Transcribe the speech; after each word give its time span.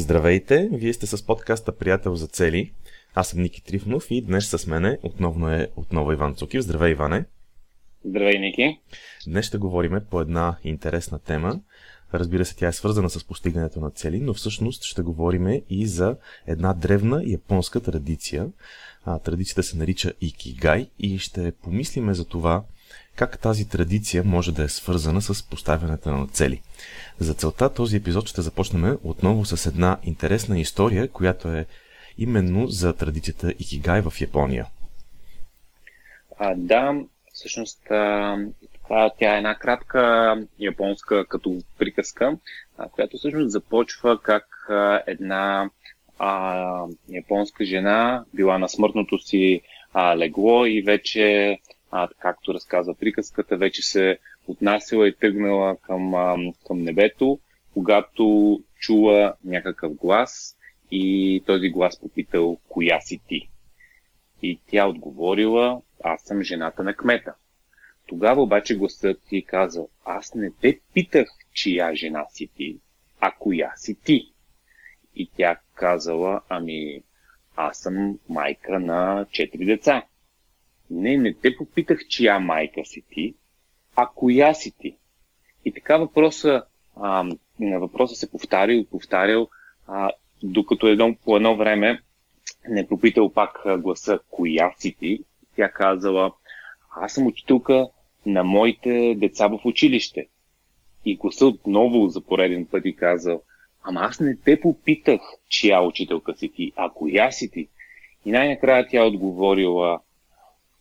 Здравейте, 0.00 0.68
вие 0.72 0.92
сте 0.92 1.06
с 1.06 1.26
подкаста 1.26 1.76
Приятел 1.76 2.14
за 2.14 2.26
цели. 2.26 2.72
Аз 3.14 3.28
съм 3.28 3.40
Ники 3.40 3.64
Трифнов 3.64 4.06
и 4.10 4.22
днес 4.22 4.48
с 4.48 4.66
мене 4.66 4.98
отново 5.02 5.48
е 5.48 5.68
отново 5.76 6.12
Иван 6.12 6.34
Цукив. 6.34 6.62
Здравей, 6.62 6.92
Иване! 6.92 7.24
Здравей, 8.04 8.38
Ники! 8.38 8.78
Днес 9.26 9.46
ще 9.46 9.58
говорим 9.58 10.00
по 10.10 10.20
една 10.20 10.56
интересна 10.64 11.18
тема. 11.18 11.60
Разбира 12.14 12.44
се, 12.44 12.56
тя 12.56 12.68
е 12.68 12.72
свързана 12.72 13.10
с 13.10 13.24
постигането 13.24 13.80
на 13.80 13.90
цели, 13.90 14.20
но 14.20 14.34
всъщност 14.34 14.84
ще 14.84 15.02
говорим 15.02 15.62
и 15.70 15.86
за 15.86 16.16
една 16.46 16.74
древна 16.74 17.22
японска 17.26 17.80
традиция. 17.80 18.48
А, 19.04 19.18
традицията 19.18 19.62
се 19.62 19.76
нарича 19.76 20.12
Икигай 20.20 20.86
и 20.98 21.18
ще 21.18 21.52
помислиме 21.52 22.14
за 22.14 22.24
това 22.24 22.64
как 23.16 23.38
тази 23.38 23.68
традиция 23.68 24.24
може 24.24 24.52
да 24.52 24.62
е 24.62 24.68
свързана 24.68 25.22
с 25.22 25.42
поставянето 25.50 26.10
на 26.10 26.26
цели. 26.26 26.62
За 27.18 27.34
целта 27.34 27.74
този 27.74 27.96
епизод 27.96 28.28
ще 28.28 28.42
започнем 28.42 28.98
отново 29.02 29.44
с 29.44 29.66
една 29.66 29.98
интересна 30.02 30.60
история, 30.60 31.08
която 31.08 31.48
е 31.48 31.66
именно 32.18 32.66
за 32.66 32.92
традицията 32.92 33.54
Икигай 33.58 34.00
в 34.00 34.12
Япония. 34.20 34.66
А, 36.38 36.54
да, 36.56 36.94
всъщност 37.32 37.90
а, 37.90 38.36
тя 39.18 39.34
е 39.34 39.36
една 39.36 39.54
кратка 39.54 40.34
японска 40.58 41.26
като 41.26 41.58
приказка, 41.78 42.36
а, 42.78 42.88
която 42.88 43.16
всъщност 43.16 43.50
започва 43.50 44.22
как 44.22 44.66
а, 44.68 45.02
една 45.06 45.70
а, 46.18 46.84
японска 47.08 47.64
жена 47.64 48.24
била 48.34 48.58
на 48.58 48.68
смъртното 48.68 49.18
си 49.18 49.60
а, 49.92 50.16
легло 50.16 50.66
и 50.66 50.82
вече, 50.82 51.58
а, 51.90 52.08
както 52.18 52.54
разказва 52.54 52.94
приказката, 52.94 53.56
вече 53.56 53.82
се 53.82 54.18
отнасяла 54.46 55.08
и 55.08 55.16
тръгнала 55.16 55.76
към, 55.76 56.14
а, 56.14 56.36
към 56.66 56.82
небето, 56.82 57.38
когато 57.74 58.58
чула 58.78 59.34
някакъв 59.44 59.94
глас 59.94 60.56
и 60.90 61.42
този 61.46 61.68
глас 61.68 62.00
попитал, 62.00 62.58
коя 62.68 63.00
си 63.00 63.20
ти? 63.28 63.48
И 64.42 64.60
тя 64.70 64.86
отговорила, 64.86 65.82
аз 66.04 66.22
съм 66.22 66.42
жената 66.42 66.82
на 66.82 66.94
кмета. 66.94 67.34
Тогава 68.06 68.42
обаче 68.42 68.76
гласът 68.76 69.22
ти 69.28 69.44
казал, 69.44 69.88
аз 70.04 70.34
не 70.34 70.50
те 70.60 70.80
питах, 70.94 71.28
чия 71.52 71.94
жена 71.94 72.26
си 72.30 72.48
ти, 72.56 72.78
а 73.20 73.32
коя 73.38 73.72
си 73.76 73.94
ти. 73.94 74.32
И 75.14 75.30
тя 75.36 75.56
казала, 75.74 76.40
ами 76.48 77.02
аз 77.56 77.78
съм 77.78 78.18
майка 78.28 78.80
на 78.80 79.26
четири 79.30 79.64
деца. 79.64 80.02
Не, 80.90 81.16
не 81.16 81.34
те 81.34 81.56
попитах, 81.56 82.08
чия 82.08 82.40
майка 82.40 82.84
си 82.84 83.02
ти, 83.10 83.34
а 83.96 84.06
коя 84.14 84.54
си 84.54 84.72
ти. 84.78 84.96
И 85.64 85.72
така 85.72 85.96
въпроса, 85.96 86.62
а, 86.96 87.24
въпроса 87.60 88.14
се 88.14 88.30
повтарял 88.30 88.74
и 88.74 88.86
повтарял, 88.86 89.48
а, 89.86 90.10
докато 90.42 90.86
едно, 90.86 91.16
по 91.24 91.36
едно 91.36 91.56
време 91.56 92.00
не 92.68 92.88
попитал 92.88 93.32
пак 93.32 93.62
гласа 93.78 94.18
коя 94.30 94.72
си 94.78 94.96
ти, 94.98 95.24
тя 95.56 95.68
казала, 95.68 96.32
аз 96.96 97.12
съм 97.12 97.26
учителка 97.26 97.88
на 98.26 98.44
моите 98.44 99.14
деца 99.18 99.48
в 99.48 99.60
училище. 99.64 100.28
И 101.04 101.16
гласа 101.16 101.46
отново 101.46 102.08
за 102.08 102.20
пореден 102.20 102.66
път 102.66 102.86
и 102.86 102.96
казал, 102.96 103.42
ама 103.82 104.00
аз 104.00 104.20
не 104.20 104.36
те 104.36 104.60
попитах, 104.60 105.20
чия 105.48 105.82
учителка 105.82 106.34
си 106.36 106.48
ти, 106.48 106.72
а 106.76 106.90
коя 106.90 107.30
си 107.30 107.50
ти. 107.50 107.68
И 108.26 108.30
най-накрая 108.30 108.88
тя 108.88 109.04
отговорила, 109.04 110.00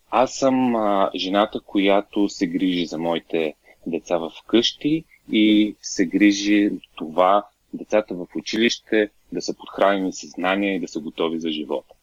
аз 0.10 0.34
съм 0.34 0.76
а, 0.76 1.12
жената, 1.16 1.60
която 1.66 2.30
се 2.30 2.48
грижи 2.48 2.86
за 2.86 2.98
моите 2.98 3.54
деца 3.88 4.18
в 4.18 4.32
къщи 4.48 5.04
и 5.32 5.76
се 5.82 6.06
грижи 6.06 6.72
това 6.96 7.46
децата 7.74 8.16
в 8.16 8.28
училище 8.36 9.10
да 9.32 9.42
са 9.42 9.58
подхранени 9.58 10.14
с 10.14 10.28
знания 10.28 10.76
и 10.76 10.80
да 10.80 10.88
са 10.88 11.00
готови 11.00 11.40
за 11.40 11.52
живота. 11.52 11.94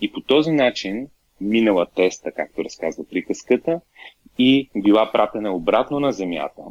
И 0.00 0.12
по 0.12 0.20
този 0.20 0.50
начин 0.50 1.08
минала 1.40 1.86
теста, 1.86 2.32
както 2.32 2.64
разказва 2.64 3.04
приказката, 3.04 3.80
и 4.38 4.70
била 4.76 5.12
пратена 5.12 5.52
обратно 5.54 6.00
на 6.00 6.12
земята. 6.12 6.62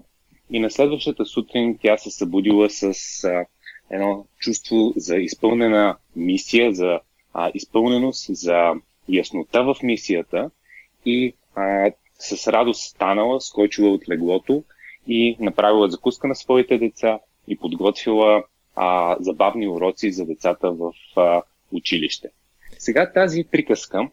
И 0.50 0.60
на 0.60 0.70
следващата 0.72 1.26
сутрин 1.26 1.78
тя 1.82 1.98
се 1.98 2.12
събудила 2.12 2.70
с 2.70 2.84
а, 3.24 3.46
едно 3.90 4.26
чувство 4.40 4.94
за 4.96 5.18
изпълнена 5.18 5.98
мисия, 6.16 6.74
за 6.74 7.00
а, 7.34 7.52
изпълненост, 7.54 8.36
за 8.36 8.74
яснота 9.10 9.64
в 9.64 9.76
мисията 9.84 10.52
и 11.06 11.34
а, 11.56 11.92
с 12.20 12.48
радост 12.48 12.90
станала, 12.90 13.42
скочила 13.42 13.90
от 13.90 14.10
леглото 14.10 14.64
и 15.08 15.38
направила 15.40 15.90
закуска 15.90 16.28
на 16.28 16.36
своите 16.36 16.78
деца 16.78 17.20
и 17.48 17.58
подготвила 17.58 18.44
а, 18.76 19.18
забавни 19.20 19.68
уроци 19.68 20.12
за 20.12 20.26
децата 20.26 20.72
в 20.72 20.94
а, 21.16 21.42
училище. 21.72 22.30
Сега 22.78 23.12
тази 23.14 23.44
приказка 23.52 24.10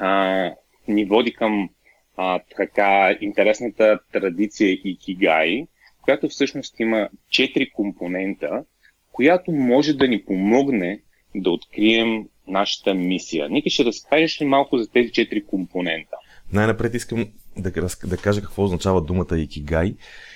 а, 0.00 0.52
ни 0.88 1.04
води 1.04 1.32
към 1.32 1.70
а, 2.16 2.40
така 2.56 3.16
интересната 3.20 3.98
традиция 4.12 4.72
Икигай, 4.84 5.66
която 6.02 6.28
всъщност 6.28 6.80
има 6.80 7.08
четири 7.30 7.70
компонента, 7.70 8.64
която 9.12 9.52
може 9.52 9.92
да 9.92 10.08
ни 10.08 10.24
помогне 10.24 11.00
да 11.34 11.50
открием 11.50 12.28
нашата 12.48 12.94
мисия. 12.94 13.48
Ники, 13.48 13.70
ще 13.70 13.84
разкажеш 13.84 14.40
ли 14.40 14.44
малко 14.44 14.78
за 14.78 14.90
тези 14.90 15.12
четири 15.12 15.46
компонента? 15.46 16.16
Най-напред 16.52 16.94
искам 16.94 17.26
да, 17.56 17.70
да 18.04 18.16
кажа 18.16 18.40
какво 18.40 18.64
означава 18.64 19.00
думата 19.00 19.38
Икигай. 19.38 19.94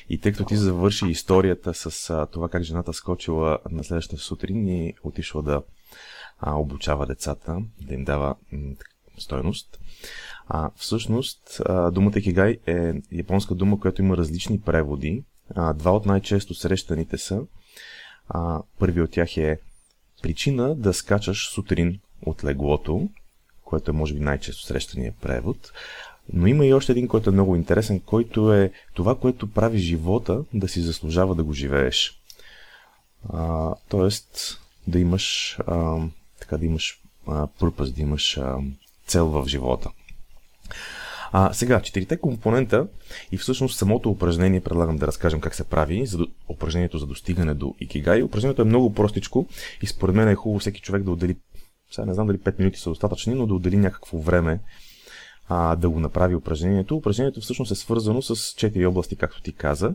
И 0.09 0.19
тъй 0.19 0.33
като 0.33 0.45
ти 0.45 0.57
завърши 0.57 1.07
историята 1.07 1.75
с 1.75 2.11
а, 2.11 2.27
това 2.27 2.49
как 2.49 2.63
жената 2.63 2.93
скочила 2.93 3.59
на 3.71 3.85
следващата 3.85 4.23
сутрин 4.23 4.69
и 4.69 4.95
отишла 5.03 5.43
да 5.43 5.63
а, 6.39 6.55
обучава 6.55 7.07
децата, 7.07 7.59
да 7.81 7.95
им 7.95 8.05
дава 8.05 8.35
м- 8.53 8.75
стойност. 9.19 9.81
А, 10.49 10.71
всъщност, 10.77 11.61
а, 11.67 11.91
думата 11.91 12.13
Икигай 12.17 12.59
е 12.67 12.93
японска 13.13 13.55
дума, 13.55 13.81
която 13.81 14.03
има 14.03 14.17
различни 14.17 14.61
преводи. 14.61 15.25
А, 15.55 15.73
два 15.73 15.91
от 15.91 16.07
най-често 16.07 16.55
срещаните 16.55 17.19
са. 17.19 17.43
А, 18.29 18.63
първи 18.79 19.01
от 19.03 19.11
тях 19.11 19.37
е 19.37 19.59
причина 20.23 20.75
да 20.75 20.95
скачаш 20.95 21.49
сутрин 21.49 22.01
от 22.27 22.45
леглото, 22.45 23.09
което 23.65 23.91
е 23.91 23.95
може 23.95 24.15
би 24.15 24.21
най-често 24.21 24.63
срещания 24.63 25.13
превод. 25.21 25.73
Но 26.33 26.47
има 26.47 26.67
и 26.67 26.75
още 26.75 26.93
един, 26.93 27.09
който 27.09 27.31
е 27.31 27.33
много 27.33 27.57
интересен, 27.57 28.01
който 28.01 28.53
е 28.55 28.73
това, 28.95 29.19
което 29.19 29.51
прави 29.51 29.79
живота 29.79 30.45
да 30.55 30.69
си 30.69 30.81
заслужава 30.81 31.35
да 31.35 31.45
го 31.45 31.53
живееш. 31.53 32.21
А, 33.33 33.75
тоест, 33.89 34.61
да 34.87 34.99
имаш, 34.99 35.57
а, 35.67 35.99
така 36.41 36.59
да 36.59 36.67
имаш 36.67 37.01
а, 37.27 37.47
purpose, 37.47 37.95
да 37.95 38.01
имаш 38.01 38.39
а, 38.39 38.57
цел 39.07 39.27
в 39.27 39.49
живота. 39.49 39.91
А, 41.35 41.53
сега, 41.53 41.81
четирите 41.83 42.17
компонента 42.17 42.89
и 43.33 43.37
всъщност 43.37 43.79
самото 43.79 44.11
упражнение 44.11 44.61
предлагам 44.61 44.97
да 44.97 45.07
разкажем 45.07 45.41
как 45.41 45.55
се 45.55 45.65
прави, 45.65 46.07
за 46.07 46.19
упражнението 46.49 46.99
за 46.99 47.07
достигане 47.07 47.55
до 47.55 47.75
Икигай. 47.81 48.23
Упражнението 48.23 48.63
е 48.63 48.65
много 48.65 48.95
простичко 48.95 49.47
и 49.83 49.87
според 49.87 50.15
мен 50.15 50.29
е 50.29 50.35
хубаво 50.35 50.59
всеки 50.59 50.81
човек 50.81 51.03
да 51.03 51.11
отдели, 51.11 51.37
сега 51.91 52.07
не 52.07 52.15
знам 52.15 52.27
дали 52.27 52.39
5 52.39 52.59
минути 52.59 52.79
са 52.79 52.91
достатъчни, 52.91 53.35
но 53.35 53.47
да 53.47 53.55
отдели 53.55 53.77
някакво 53.77 54.19
време 54.19 54.61
а, 55.49 55.77
да 55.77 55.91
го 55.91 56.01
направи 56.01 56.35
упражнението. 56.35 56.97
Упражнението 56.97 57.41
всъщност 57.41 57.73
е 57.73 57.75
свързано 57.75 58.23
с 58.23 58.35
4 58.35 58.89
области, 58.89 59.17
както 59.17 59.43
ти 59.43 59.55
каза. 59.55 59.95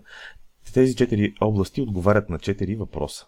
Тези 0.74 0.96
4 0.96 1.34
области 1.42 1.82
отговарят 1.82 2.30
на 2.30 2.40
4 2.40 2.78
въпроса. 2.78 3.26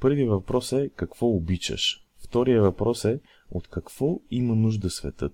Първият 0.00 0.30
въпрос 0.30 0.72
е 0.72 0.90
какво 0.96 1.26
обичаш. 1.26 1.96
Втория 2.24 2.62
въпрос 2.62 3.04
е 3.04 3.20
от 3.50 3.68
какво 3.68 4.20
има 4.30 4.54
нужда 4.54 4.90
светът. 4.90 5.32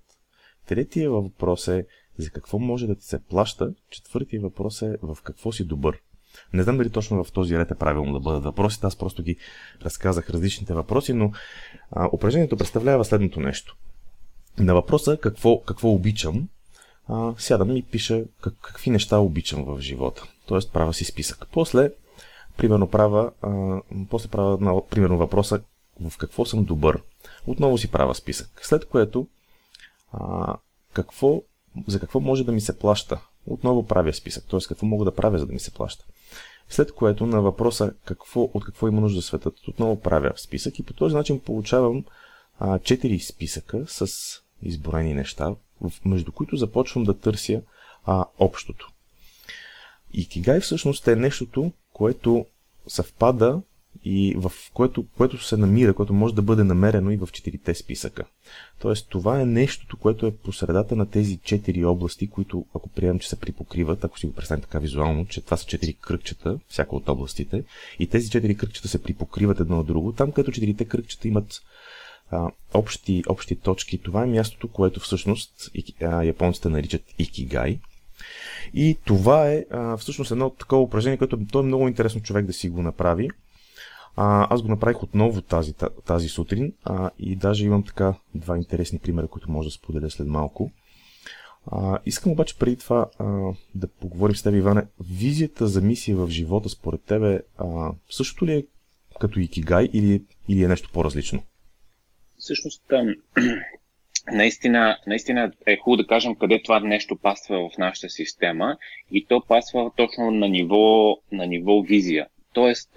Третия 0.69 1.11
въпрос 1.11 1.69
е 1.69 1.87
за 2.19 2.31
какво 2.31 2.59
може 2.59 2.87
да 2.87 2.95
ти 2.95 3.05
се 3.05 3.25
плаща. 3.25 3.75
Четвъртия 3.91 4.41
въпрос 4.41 4.83
е 4.83 4.97
в 5.03 5.19
какво 5.23 5.53
си 5.53 5.65
добър. 5.65 5.99
Не 6.53 6.63
знам 6.63 6.77
дали 6.77 6.91
точно 6.91 7.25
в 7.25 7.33
този 7.33 7.59
ред 7.59 7.71
е 7.71 7.75
правилно 7.75 8.13
да 8.13 8.21
бъдат 8.21 8.45
въпросите, 8.45 8.87
аз 8.87 8.97
просто 8.97 9.23
ги 9.23 9.37
разказах 9.83 10.31
различните 10.31 10.75
въпроси, 10.75 11.13
но 11.13 11.33
а, 11.91 12.09
упражнението 12.13 12.57
представлява 12.57 13.05
следното 13.05 13.41
нещо. 13.41 13.77
На 14.59 14.75
въпроса 14.75 15.17
какво, 15.17 15.61
какво 15.61 15.91
обичам, 15.91 16.49
а, 17.09 17.35
сядам 17.39 17.77
и 17.77 17.83
пиша 17.83 18.25
как, 18.41 18.55
какви 18.63 18.91
неща 18.91 19.19
обичам 19.19 19.65
в 19.65 19.81
живота. 19.81 20.25
Тоест 20.47 20.73
правя 20.73 20.95
си 20.95 21.05
списък. 21.05 21.47
После, 21.53 21.91
примерно, 22.57 22.91
правя, 22.91 23.33
а, 23.43 23.81
после 24.11 24.29
правя 24.29 24.59
на, 24.61 24.87
примерно 24.91 25.19
въпроса 25.19 25.61
в 26.01 26.19
какво 26.19 26.45
съм 26.45 26.65
добър. 26.65 27.03
Отново 27.47 27.79
си 27.79 27.91
правя 27.91 28.15
списък. 28.15 28.61
След 28.63 28.85
което 28.85 29.27
а, 30.13 30.57
какво, 30.93 31.43
за 31.87 32.01
какво 32.01 32.21
може 32.21 32.45
да 32.45 32.53
ми 32.53 32.61
се 32.61 32.79
плаща. 32.79 33.21
Отново 33.47 33.87
правя 33.87 34.15
списък, 34.15 34.45
т.е. 34.51 34.61
какво 34.69 34.87
мога 34.87 35.05
да 35.05 35.15
правя, 35.15 35.39
за 35.39 35.47
да 35.47 35.53
ми 35.53 35.61
се 35.61 35.75
плаща. 35.75 36.05
След 36.69 36.93
което 36.93 37.27
на 37.27 37.41
въпроса 37.43 37.93
какво, 38.05 38.51
от 38.55 38.65
какво 38.65 38.89
има 38.89 39.01
нужда 39.01 39.23
светът, 39.23 39.69
отново 39.69 40.01
правя 40.01 40.33
списък 40.37 40.79
и 40.79 40.83
по 40.83 40.93
този 40.93 41.15
начин 41.15 41.41
получавам 41.41 42.05
а, 42.59 42.79
4 42.79 43.31
списъка 43.33 43.85
с 43.87 44.09
изборени 44.63 45.15
неща, 45.15 45.55
между 46.05 46.33
които 46.33 46.57
започвам 46.57 47.05
да 47.05 47.19
търся 47.19 47.63
а, 48.07 48.25
общото. 48.39 48.91
И 50.13 50.29
кигай 50.29 50.61
всъщност 50.61 51.09
е 51.09 51.17
нещото, 51.17 51.73
което 51.93 52.47
съвпада 52.87 53.61
и 54.11 54.35
в 54.37 54.53
което, 54.75 55.05
което 55.17 55.45
се 55.45 55.57
намира, 55.57 55.95
което 55.95 56.13
може 56.13 56.35
да 56.35 56.43
бъде 56.43 56.65
намерено 56.65 57.11
и 57.11 57.17
в 57.17 57.29
четирите 57.33 57.75
списъка. 57.75 58.25
Тоест, 58.81 59.09
това 59.09 59.41
е 59.41 59.47
нещото, 59.47 59.97
което 59.97 60.27
е 60.27 60.37
по 60.37 60.53
средата 60.53 60.97
на 60.97 61.07
тези 61.07 61.37
четири 61.37 61.85
области, 61.85 62.31
които, 62.31 62.67
ако 62.75 62.89
приемем, 62.89 63.19
че 63.19 63.29
се 63.29 63.41
припокриват, 63.41 64.05
ако 64.05 64.19
си 64.19 64.27
го 64.27 64.33
представим 64.33 64.63
така 64.63 64.79
визуално, 64.79 65.27
че 65.27 65.41
това 65.41 65.57
са 65.57 65.67
четири 65.67 65.93
кръгчета, 65.93 66.59
всяка 66.69 66.97
от 66.97 67.09
областите, 67.09 67.65
и 67.99 68.07
тези 68.07 68.31
четири 68.31 68.57
кръгчета 68.57 68.89
се 68.89 69.03
припокриват 69.03 69.61
едно 69.61 69.81
от 69.81 69.87
друго, 69.87 70.13
там, 70.13 70.33
където 70.33 70.53
четирите 70.53 70.85
кръгчета 70.85 71.29
имат 71.29 71.63
а, 72.31 72.51
общи, 72.75 73.23
общи 73.29 73.57
точки, 73.57 73.99
това 73.99 74.23
е 74.23 74.27
мястото, 74.27 74.69
което 74.69 75.01
всъщност 75.01 75.71
а, 76.03 76.23
японците 76.23 76.69
наричат 76.69 77.03
икигай. 77.19 77.79
И 78.75 78.97
това 79.05 79.51
е 79.51 79.65
а, 79.71 79.97
всъщност 79.97 80.31
едно 80.31 80.51
такова 80.51 80.83
упражнение, 80.83 81.19
което 81.19 81.39
то 81.53 81.61
е 81.61 81.63
много 81.63 81.89
интересно 81.89 82.23
човек 82.23 82.47
да 82.47 82.53
си 82.53 82.69
го 82.69 82.83
направи. 82.83 83.31
А, 84.21 84.55
аз 84.55 84.63
го 84.63 84.69
направих 84.69 85.03
отново 85.03 85.43
тази, 85.43 85.75
тази 86.07 86.29
сутрин 86.29 86.73
а, 86.85 87.11
и 87.19 87.37
даже 87.37 87.67
имам 87.67 87.83
така 87.83 88.15
два 88.35 88.57
интересни 88.57 88.99
примера, 88.99 89.29
които 89.29 89.51
може 89.51 89.69
да 89.69 89.73
споделя 89.73 90.11
след 90.11 90.27
малко. 90.27 90.71
А, 91.67 91.99
искам 92.07 92.33
обаче 92.33 92.59
преди 92.59 92.77
това 92.77 93.07
а, 93.19 93.25
да 93.75 93.89
поговорим 93.89 94.37
с 94.37 94.43
теб, 94.43 94.55
Иване. 94.55 94.83
Визията 95.11 95.67
за 95.67 95.81
мисия 95.81 96.17
в 96.17 96.29
живота 96.29 96.69
според 96.69 97.03
тебе 97.03 97.41
а, 97.59 97.93
същото 98.11 98.47
ли 98.47 98.53
е 98.53 98.67
като 99.21 99.41
икигай 99.41 99.89
или, 99.93 100.23
или 100.49 100.65
е 100.65 100.69
нещо 100.69 100.91
по-различно? 100.93 101.43
Всъщност, 102.39 102.83
наистина, 104.33 104.99
наистина 105.07 105.53
е 105.67 105.77
хубаво 105.77 106.03
да 106.03 106.07
кажем 106.07 106.35
къде 106.35 106.63
това 106.63 106.81
нещо 106.81 107.17
пасва 107.17 107.69
в 107.69 107.79
нашата 107.79 108.09
система 108.09 108.77
и 109.11 109.27
то 109.27 109.43
пасва 109.49 109.91
точно 109.97 110.31
на 110.31 110.49
ниво, 110.49 111.17
на 111.33 111.47
ниво 111.47 111.83
визия. 111.83 112.27
Тоест, 112.53 112.91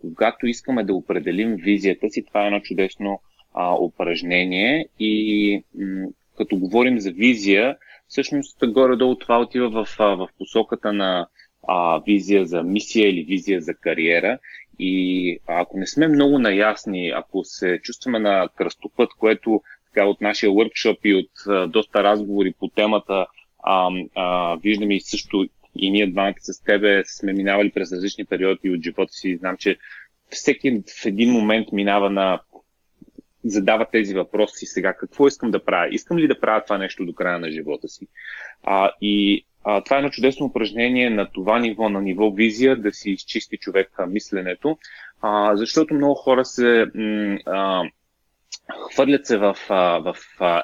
когато 0.00 0.46
искаме 0.46 0.84
да 0.84 0.94
определим 0.94 1.56
визията 1.56 2.10
си, 2.10 2.24
това 2.24 2.42
е 2.44 2.46
едно 2.46 2.60
чудесно 2.60 3.20
а, 3.54 3.74
упражнение 3.74 4.88
и 5.00 5.62
м- 5.74 6.08
като 6.36 6.56
говорим 6.56 7.00
за 7.00 7.10
визия, 7.10 7.76
всъщност 8.08 8.58
горе-долу 8.66 9.14
това 9.14 9.40
отива 9.40 9.70
в, 9.70 9.96
в 9.98 10.28
посоката 10.38 10.92
на 10.92 11.28
а, 11.68 12.00
визия 12.06 12.46
за 12.46 12.62
мисия 12.62 13.08
или 13.08 13.22
визия 13.22 13.60
за 13.60 13.74
кариера. 13.74 14.38
И 14.78 15.38
ако 15.46 15.78
не 15.78 15.86
сме 15.86 16.08
много 16.08 16.38
наясни, 16.38 17.12
ако 17.14 17.44
се 17.44 17.80
чувстваме 17.82 18.18
на 18.18 18.48
кръстопът, 18.56 19.10
което 19.18 19.62
така, 19.86 20.06
от 20.06 20.20
нашия 20.20 20.52
въркшоп 20.52 20.98
и 21.04 21.14
от 21.14 21.30
а, 21.48 21.66
доста 21.66 22.02
разговори 22.04 22.54
по 22.58 22.68
темата, 22.68 23.26
а, 23.62 23.90
а, 24.14 24.56
виждаме 24.56 24.94
и 24.94 25.00
също 25.00 25.46
и 25.78 25.90
ние 25.90 26.06
двамата 26.06 26.34
с 26.38 26.62
тебе 26.64 27.02
сме 27.04 27.32
минавали 27.32 27.70
през 27.70 27.92
различни 27.92 28.24
периоди 28.24 28.70
от 28.70 28.82
живота 28.82 29.12
си 29.12 29.36
знам, 29.36 29.56
че 29.56 29.76
всеки 30.30 30.82
в 31.02 31.06
един 31.06 31.32
момент 31.32 31.72
минава 31.72 32.10
на 32.10 32.40
задава 33.44 33.86
тези 33.92 34.14
въпроси 34.14 34.66
сега. 34.66 34.94
Какво 34.94 35.26
искам 35.26 35.50
да 35.50 35.64
правя? 35.64 35.88
Искам 35.90 36.18
ли 36.18 36.28
да 36.28 36.40
правя 36.40 36.64
това 36.64 36.78
нещо 36.78 37.06
до 37.06 37.14
края 37.14 37.38
на 37.38 37.50
живота 37.50 37.88
си? 37.88 38.06
А, 38.62 38.90
и 39.00 39.44
а, 39.64 39.80
това 39.80 39.96
е 39.96 39.98
едно 39.98 40.10
чудесно 40.10 40.46
упражнение 40.46 41.10
на 41.10 41.30
това 41.32 41.58
ниво, 41.58 41.88
на 41.88 42.00
ниво 42.00 42.30
визия, 42.30 42.76
да 42.76 42.92
си 42.92 43.10
изчисти 43.10 43.56
човек 43.56 43.90
мисленето, 44.08 44.78
а, 45.22 45.56
защото 45.56 45.94
много 45.94 46.14
хора 46.14 46.44
се 46.44 46.86
м, 46.94 47.38
а, 47.46 47.84
хвърлят 48.92 49.26
се 49.26 49.38
в, 49.38 49.56
в, 49.68 50.00
в 50.04 50.16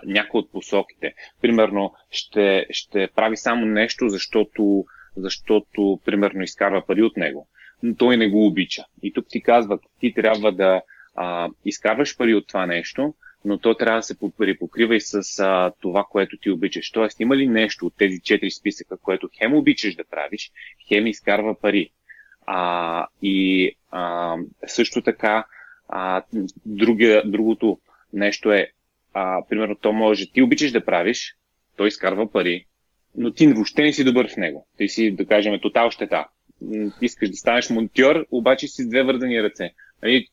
някои 0.06 0.38
от 0.38 0.52
посоките. 0.52 1.14
Примерно, 1.40 1.94
ще, 2.10 2.66
ще 2.70 3.08
прави 3.14 3.36
само 3.36 3.66
нещо, 3.66 4.08
защото, 4.08 4.84
защото, 5.16 6.00
примерно, 6.04 6.42
изкарва 6.42 6.86
пари 6.86 7.02
от 7.02 7.16
него. 7.16 7.48
Но 7.82 7.94
той 7.94 8.16
не 8.16 8.28
го 8.28 8.46
обича. 8.46 8.84
И 9.02 9.12
тук 9.12 9.26
ти 9.28 9.42
казват, 9.42 9.80
ти 10.00 10.14
трябва 10.14 10.52
да 10.52 10.82
а, 11.14 11.48
изкарваш 11.64 12.16
пари 12.16 12.34
от 12.34 12.46
това 12.46 12.66
нещо, 12.66 13.14
но 13.44 13.58
то 13.58 13.74
трябва 13.74 13.98
да 13.98 14.02
се 14.02 14.16
припокрива 14.38 14.96
и 14.96 15.00
с 15.00 15.38
а, 15.38 15.72
това, 15.80 16.04
което 16.10 16.36
ти 16.36 16.50
обичаш. 16.50 16.90
Тоест, 16.90 17.20
има 17.20 17.36
ли 17.36 17.46
нещо 17.46 17.86
от 17.86 17.96
тези 17.96 18.20
четири 18.20 18.50
списъка, 18.50 18.96
което 18.96 19.28
хем 19.38 19.54
обичаш 19.54 19.94
да 19.94 20.04
правиш, 20.04 20.52
хем 20.88 21.06
изкарва 21.06 21.60
пари. 21.60 21.90
А, 22.46 23.06
и 23.22 23.70
а, 23.90 24.36
също 24.66 25.02
така, 25.02 25.44
а, 25.88 26.22
другия, 26.66 27.22
другото 27.30 27.78
нещо 28.12 28.52
е, 28.52 28.70
а, 29.14 29.42
примерно, 29.48 29.76
то 29.76 29.92
може, 29.92 30.32
ти 30.32 30.42
обичаш 30.42 30.72
да 30.72 30.84
правиш, 30.84 31.36
той 31.76 31.88
изкарва 31.88 32.32
пари, 32.32 32.66
но 33.16 33.30
ти 33.30 33.46
въобще 33.46 33.82
не 33.82 33.92
си 33.92 34.04
добър 34.04 34.28
в 34.28 34.36
него. 34.36 34.66
Ти 34.78 34.88
си, 34.88 35.10
да 35.10 35.26
кажем, 35.26 35.60
тотал 35.62 35.90
щета. 35.90 36.26
Искаш 37.02 37.30
да 37.30 37.36
станеш 37.36 37.70
монтьор, 37.70 38.26
обаче 38.30 38.68
си 38.68 38.82
с 38.82 38.88
две 38.88 39.02
вързани 39.02 39.42
ръце. 39.42 39.70
Нали, 40.02 40.26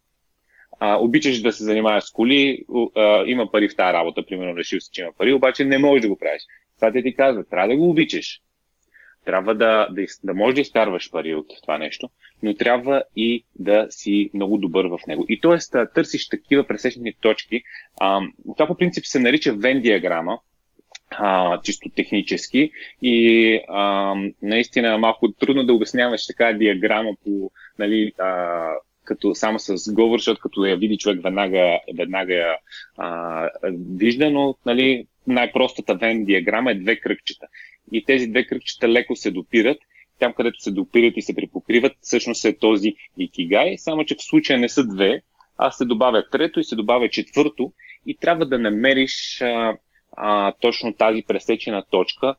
а, 0.80 0.98
обичаш 0.98 1.42
да 1.42 1.52
се 1.52 1.64
занимаваш 1.64 2.04
с 2.04 2.12
коли, 2.12 2.66
а, 2.96 3.24
има 3.26 3.52
пари 3.52 3.70
в 3.70 3.76
тази 3.76 3.94
работа, 3.94 4.26
примерно 4.26 4.58
решил 4.58 4.80
си, 4.80 4.90
че 4.92 5.02
има 5.02 5.12
пари, 5.18 5.34
обаче 5.34 5.66
не 5.66 5.78
можеш 5.78 6.02
да 6.02 6.10
го 6.10 6.18
правиш. 6.18 6.42
Това 6.76 6.92
те 6.92 7.04
ти 7.04 7.16
казва, 7.16 7.44
трябва 7.44 7.68
да 7.68 7.78
го 7.78 7.90
обичаш. 7.90 8.42
Трябва 9.25 9.56
да, 9.56 9.88
да, 9.92 10.06
да 10.24 10.34
можеш 10.34 10.56
да 10.56 10.62
изкарваш 10.62 11.12
пари 11.12 11.36
от 11.36 11.48
това 11.62 11.78
нещо, 11.78 12.10
но 12.44 12.54
трябва 12.54 13.04
и 13.16 13.44
да 13.56 13.88
си 13.90 14.30
много 14.34 14.58
добър 14.58 14.86
в 14.86 15.00
него. 15.08 15.25
И 15.30 15.42
т.е. 15.42 15.86
търсиш 15.94 16.28
такива 16.28 16.68
пресечни 16.68 17.14
точки. 17.22 17.62
А, 18.02 18.22
това 18.58 18.68
по 18.68 18.75
принцип 18.75 19.06
се 19.06 19.20
нарича 19.20 19.54
Вен 19.54 19.82
диаграма, 19.82 20.40
а, 21.10 21.62
чисто 21.62 21.90
технически. 21.96 22.72
И 23.02 23.60
а, 23.70 24.16
наистина 24.42 24.98
малко 24.98 25.32
трудно 25.32 25.64
да 25.64 25.74
обясняваш 25.74 26.28
така 26.28 26.54
диаграма 26.54 27.10
по, 27.24 27.52
нали, 27.80 28.14
а, 28.18 28.60
като 29.04 29.36
само 29.36 29.60
с 29.60 29.94
говор, 29.94 30.18
защото 30.18 30.42
като 30.42 30.66
я 30.66 30.78
види 30.78 30.98
човек 30.98 31.24
веднага, 31.24 31.80
веднага 31.98 32.34
я 32.34 32.56
а, 32.98 33.50
вижда, 33.98 34.30
но 34.30 34.56
нали, 34.66 35.06
най-простата 35.28 35.96
Вен 35.96 36.26
диаграма 36.26 36.72
е 36.72 36.76
две 36.76 37.00
кръгчета. 37.00 37.48
И 37.92 38.06
тези 38.06 38.28
две 38.28 38.46
кръгчета 38.46 38.90
леко 38.90 39.16
се 39.16 39.32
допират. 39.32 39.78
Там, 40.20 40.34
където 40.34 40.60
се 40.60 40.72
допират 40.72 41.18
и 41.18 41.22
се 41.22 41.36
припокриват, 41.36 41.92
всъщност 42.02 42.46
е 42.46 42.58
този 42.58 42.96
икигай, 43.18 43.78
само 43.78 44.06
че 44.06 44.16
в 44.16 44.24
случая 44.24 44.60
не 44.60 44.70
са 44.70 44.88
две, 44.88 45.22
а 45.58 45.72
се 45.72 45.86
добавя 45.86 46.30
трето 46.32 46.60
и 46.60 46.64
се 46.64 46.76
добавя 46.76 47.10
четвърто 47.10 47.74
и 48.06 48.18
трябва 48.18 48.46
да 48.46 48.60
намериш 48.60 49.42
а, 49.42 49.78
а, 50.19 50.51
точно 50.51 50.94
тази 50.94 51.24
пресечена 51.27 51.83
точка. 51.92 52.36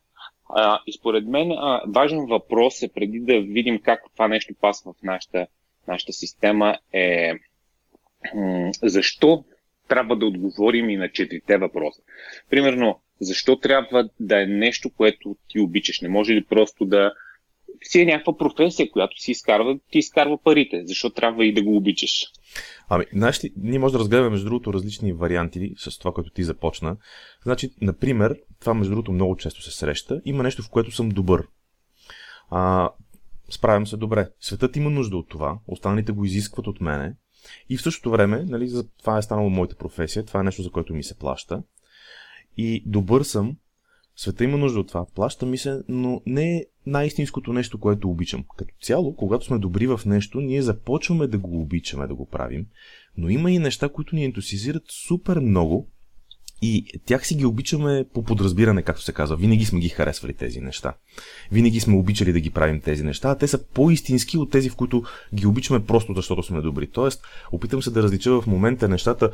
А, 0.49 0.79
и 0.87 0.93
според 0.93 1.27
мен 1.27 1.51
а, 1.51 1.81
важен 1.87 2.25
въпрос 2.25 2.81
е 2.81 2.93
преди 2.93 3.19
да 3.19 3.41
видим 3.41 3.81
как 3.81 4.03
това 4.13 4.27
нещо 4.27 4.53
пасва 4.61 4.93
в 4.93 5.03
нашата, 5.03 5.47
нашата 5.87 6.13
система 6.13 6.77
е 6.93 7.33
м- 8.35 8.71
защо 8.83 9.43
трябва 9.87 10.15
да 10.15 10.25
отговорим 10.25 10.89
и 10.89 10.97
на 10.97 11.11
четирите 11.11 11.57
въпроса. 11.57 12.01
Примерно, 12.49 12.99
защо 13.19 13.55
трябва 13.55 14.09
да 14.19 14.41
е 14.41 14.45
нещо, 14.45 14.89
което 14.97 15.35
ти 15.47 15.59
обичаш? 15.59 16.01
Не 16.01 16.09
може 16.09 16.33
ли 16.33 16.45
просто 16.45 16.85
да 16.85 17.13
си 17.83 18.01
е 18.01 18.05
някаква 18.05 18.37
професия, 18.37 18.91
която 18.91 19.21
си 19.21 19.31
изкарва, 19.31 19.79
ти 19.91 19.97
изкарва 19.97 20.43
парите. 20.43 20.81
Защо 20.85 21.09
трябва 21.09 21.45
и 21.45 21.53
да 21.53 21.63
го 21.63 21.77
обичаш? 21.77 22.25
Ами, 22.89 23.05
знаеш 23.13 23.43
ли, 23.43 23.53
ние 23.57 23.79
може 23.79 23.91
да 23.91 23.99
разгледаме 23.99 24.29
между 24.29 24.45
другото 24.45 24.73
различни 24.73 25.13
варианти 25.13 25.73
с 25.77 25.99
това, 25.99 26.11
което 26.11 26.29
ти 26.29 26.43
започна. 26.43 26.97
Значи, 27.43 27.69
например, 27.81 28.35
това 28.59 28.73
между 28.73 28.91
другото 28.91 29.11
много 29.11 29.35
често 29.35 29.61
се 29.61 29.71
среща. 29.71 30.21
Има 30.25 30.43
нещо, 30.43 30.63
в 30.63 30.69
което 30.69 30.91
съм 30.91 31.09
добър. 31.09 31.47
А, 32.49 32.89
справям 33.49 33.87
се 33.87 33.97
добре. 33.97 34.29
Светът 34.39 34.75
има 34.75 34.89
нужда 34.89 35.17
от 35.17 35.29
това. 35.29 35.59
Останалите 35.67 36.11
го 36.11 36.25
изискват 36.25 36.67
от 36.67 36.81
мене. 36.81 37.13
И 37.69 37.77
в 37.77 37.81
същото 37.81 38.11
време, 38.11 38.43
нали, 38.47 38.69
това 38.99 39.17
е 39.17 39.21
станало 39.21 39.49
моята 39.49 39.75
професия, 39.75 40.25
това 40.25 40.39
е 40.39 40.43
нещо, 40.43 40.61
за 40.61 40.71
което 40.71 40.93
ми 40.93 41.03
се 41.03 41.17
плаща. 41.17 41.63
И 42.57 42.83
добър 42.85 43.23
съм, 43.23 43.55
света 44.21 44.43
има 44.43 44.57
нужда 44.57 44.79
от 44.79 44.87
това, 44.87 45.05
плаща 45.15 45.45
ми 45.45 45.57
се, 45.57 45.81
но 45.89 46.21
не 46.25 46.57
е 46.57 46.65
най-истинското 46.85 47.53
нещо, 47.53 47.79
което 47.79 48.09
обичам. 48.09 48.43
Като 48.57 48.73
цяло, 48.81 49.15
когато 49.15 49.45
сме 49.45 49.59
добри 49.59 49.87
в 49.87 50.01
нещо, 50.05 50.41
ние 50.41 50.61
започваме 50.61 51.27
да 51.27 51.37
го 51.37 51.61
обичаме 51.61 52.07
да 52.07 52.15
го 52.15 52.25
правим, 52.25 52.65
но 53.17 53.29
има 53.29 53.51
и 53.51 53.59
неща, 53.59 53.89
които 53.89 54.15
ни 54.15 54.25
ентусизират 54.25 54.83
супер 55.07 55.39
много 55.39 55.87
и 56.61 56.85
тях 57.05 57.27
си 57.27 57.35
ги 57.35 57.45
обичаме 57.45 58.05
по 58.13 58.23
подразбиране, 58.23 58.81
както 58.81 59.03
се 59.03 59.13
казва. 59.13 59.35
Винаги 59.37 59.65
сме 59.65 59.79
ги 59.79 59.89
харесвали 59.89 60.33
тези 60.33 60.61
неща. 60.61 60.93
Винаги 61.51 61.79
сме 61.79 61.95
обичали 61.95 62.33
да 62.33 62.39
ги 62.39 62.49
правим 62.49 62.81
тези 62.81 63.03
неща, 63.03 63.29
а 63.29 63.37
те 63.37 63.47
са 63.47 63.67
по-истински 63.67 64.37
от 64.37 64.51
тези, 64.51 64.69
в 64.69 64.75
които 64.75 65.03
ги 65.33 65.47
обичаме 65.47 65.85
просто 65.85 66.13
защото 66.13 66.43
сме 66.43 66.61
добри. 66.61 66.87
Тоест, 66.87 67.23
опитам 67.51 67.83
се 67.83 67.91
да 67.91 68.03
различа 68.03 68.41
в 68.41 68.47
момента 68.47 68.89
нещата, 68.89 69.31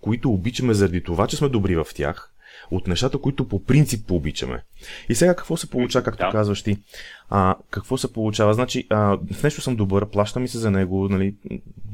които 0.00 0.30
обичаме 0.30 0.74
заради 0.74 1.02
това, 1.02 1.26
че 1.26 1.36
сме 1.36 1.48
добри 1.48 1.76
в 1.76 1.86
тях, 1.94 2.32
от 2.70 2.86
нещата, 2.86 3.18
които 3.18 3.48
по 3.48 3.64
принцип 3.64 4.10
обичаме. 4.10 4.62
И 5.08 5.14
сега 5.14 5.34
какво 5.34 5.56
се 5.56 5.70
получава, 5.70 6.04
както 6.04 6.24
да. 6.24 6.30
казваш 6.30 6.62
ти? 6.62 6.78
А, 7.28 7.56
какво 7.70 7.96
се 7.96 8.12
получава? 8.12 8.54
Значи, 8.54 8.86
а, 8.90 9.18
в 9.32 9.42
нещо 9.42 9.60
съм 9.60 9.76
добър, 9.76 10.08
плаща 10.08 10.40
ми 10.40 10.48
се 10.48 10.58
за 10.58 10.70
него, 10.70 11.08
нали, 11.08 11.34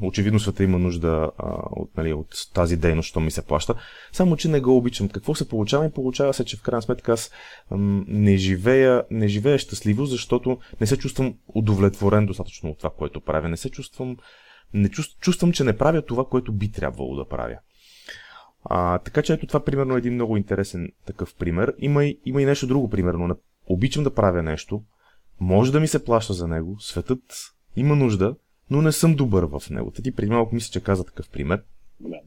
очевидно 0.01 0.39
света 0.39 0.63
има 0.63 0.79
нужда 0.79 1.31
а, 1.37 1.45
от, 1.71 1.97
нали, 1.97 2.13
от 2.13 2.27
тази 2.53 2.77
дейност, 2.77 3.09
що 3.09 3.19
ми 3.19 3.31
се 3.31 3.45
плаща. 3.45 3.75
Само, 4.11 4.35
че 4.35 4.47
не 4.47 4.59
го 4.59 4.77
обичам. 4.77 5.09
Какво 5.09 5.35
се 5.35 5.49
получава? 5.49 5.85
И 5.85 5.91
получава 5.91 6.33
се, 6.33 6.45
че 6.45 6.57
в 6.57 6.61
крайна 6.61 6.81
сметка 6.81 7.11
аз 7.11 7.31
ам, 7.71 8.05
не, 8.07 8.37
живея, 8.37 9.03
не 9.11 9.27
живея 9.27 9.59
щастливо, 9.59 10.05
защото 10.05 10.57
не 10.81 10.87
се 10.87 10.97
чувствам 10.97 11.35
удовлетворен 11.47 12.25
достатъчно 12.25 12.69
от 12.69 12.77
това, 12.77 12.89
което 12.97 13.21
правя. 13.21 13.49
Не 13.49 13.57
се 13.57 13.69
чувствам, 13.69 14.17
не 14.73 14.89
чувствам, 14.89 15.17
чувствам 15.21 15.51
че 15.51 15.63
не 15.63 15.77
правя 15.77 16.01
това, 16.01 16.25
което 16.25 16.51
би 16.51 16.71
трябвало 16.71 17.15
да 17.15 17.27
правя. 17.27 17.57
А, 18.65 18.99
така 18.99 19.21
че 19.21 19.33
ето 19.33 19.47
това 19.47 19.65
примерно 19.65 19.95
е 19.95 19.97
един 19.97 20.13
много 20.13 20.37
интересен 20.37 20.91
такъв 21.05 21.35
пример. 21.35 21.73
Има 21.79 22.05
и, 22.05 22.19
има 22.25 22.41
и 22.41 22.45
нещо 22.45 22.67
друго, 22.67 22.89
примерно. 22.89 23.35
Обичам 23.65 24.03
да 24.03 24.13
правя 24.13 24.43
нещо, 24.43 24.83
може 25.39 25.71
да 25.71 25.79
ми 25.79 25.87
се 25.87 26.05
плаща 26.05 26.33
за 26.33 26.47
него, 26.47 26.75
светът 26.79 27.53
има 27.75 27.95
нужда, 27.95 28.35
но 28.71 28.81
не 28.81 28.91
съм 28.91 29.15
добър 29.15 29.43
в 29.43 29.69
него. 29.69 29.91
Ти 29.91 30.15
преди 30.15 30.31
малко 30.31 30.55
мисля, 30.55 30.71
че 30.71 30.83
каза 30.83 31.05
такъв 31.05 31.29
пример. 31.29 31.61
Да. 31.99 32.17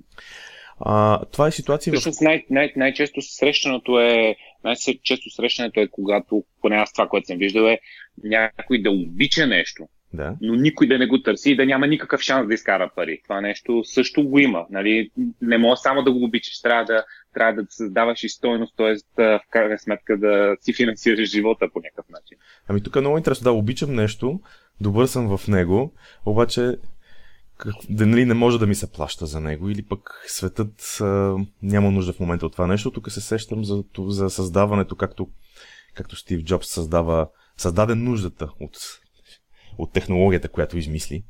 А, 0.81 1.25
това 1.25 1.47
е 1.47 1.51
ситуация. 1.51 1.93
Всъщност 1.93 2.19
в... 2.19 2.23
най- 2.23 2.47
най- 2.51 2.73
най-често 2.77 3.23
срещаното 3.23 4.01
е, 4.01 4.37
най-често 4.65 5.31
срещането 5.31 5.81
е, 5.81 5.89
когато, 5.89 6.45
поне 6.63 6.77
аз 6.77 6.93
това, 6.93 7.09
което 7.09 7.27
съм 7.27 7.39
виждал 7.39 7.65
е, 7.65 7.81
някой 8.25 8.83
да 8.83 8.91
обича 8.91 9.47
нещо, 9.47 9.89
да. 10.17 10.37
но 10.41 10.55
никой 10.55 10.87
да 10.87 10.99
не 10.99 11.07
го 11.07 11.23
търси 11.23 11.51
и 11.51 11.57
да 11.57 11.67
няма 11.67 11.87
никакъв 11.87 12.21
шанс 12.21 12.49
да 12.49 12.55
изкара 12.55 12.91
пари. 12.97 13.21
Това 13.23 13.41
нещо 13.41 13.85
също 13.85 14.29
го 14.29 14.39
има. 14.39 14.67
Нали? 14.71 15.11
Не 15.43 15.59
може 15.59 15.81
само 15.81 16.03
да 16.03 16.13
го 16.13 16.25
обичаш, 16.25 16.61
трябва 16.63 16.85
да, 16.85 17.05
трябва 17.35 17.63
да 17.63 17.67
създаваш 17.71 18.25
и 18.25 18.29
стойност, 18.29 18.75
т.е. 18.77 18.95
в 19.17 19.41
крайна 19.51 19.79
сметка 19.79 20.19
да 20.19 20.57
си 20.61 20.73
финансираш 20.73 21.31
живота 21.31 21.69
по 21.73 21.79
някакъв 21.79 22.09
начин. 22.09 22.39
Ами 22.69 22.83
тук 22.83 22.97
е 22.97 23.01
много 23.01 23.17
интересно. 23.17 23.45
Да, 23.45 23.53
обичам 23.53 23.95
нещо, 23.95 24.41
добър 24.81 25.07
съм 25.07 25.37
в 25.37 25.49
него, 25.49 25.93
обаче 26.27 26.77
как, 27.59 27.75
да, 27.91 28.07
нали, 28.07 28.25
не 28.25 28.35
може 28.35 28.59
да 28.59 28.67
ми 28.67 28.75
се 28.75 28.93
плаща 28.93 29.27
за 29.27 29.41
него 29.41 29.71
или 29.71 29.83
пък 29.83 30.25
светът 30.27 30.99
а, 31.01 31.37
няма 31.63 31.91
нужда 31.91 32.13
в 32.13 32.21
момента 32.21 32.47
от 32.47 32.53
това 32.53 32.67
нещо. 32.67 32.91
Тук 32.91 33.11
се 33.11 33.21
сещам 33.21 33.65
за, 33.65 33.85
за 33.99 34.31
създаването, 34.31 34.97
както, 34.97 35.29
както 35.95 36.17
Стив 36.17 36.45
Джобс 36.45 36.69
създава, 36.69 37.29
създаде 37.57 37.95
нуждата 37.95 38.49
от, 38.61 38.79
от 39.79 39.93
технологията, 39.93 40.49
която 40.49 40.79
измисли. 40.79 41.25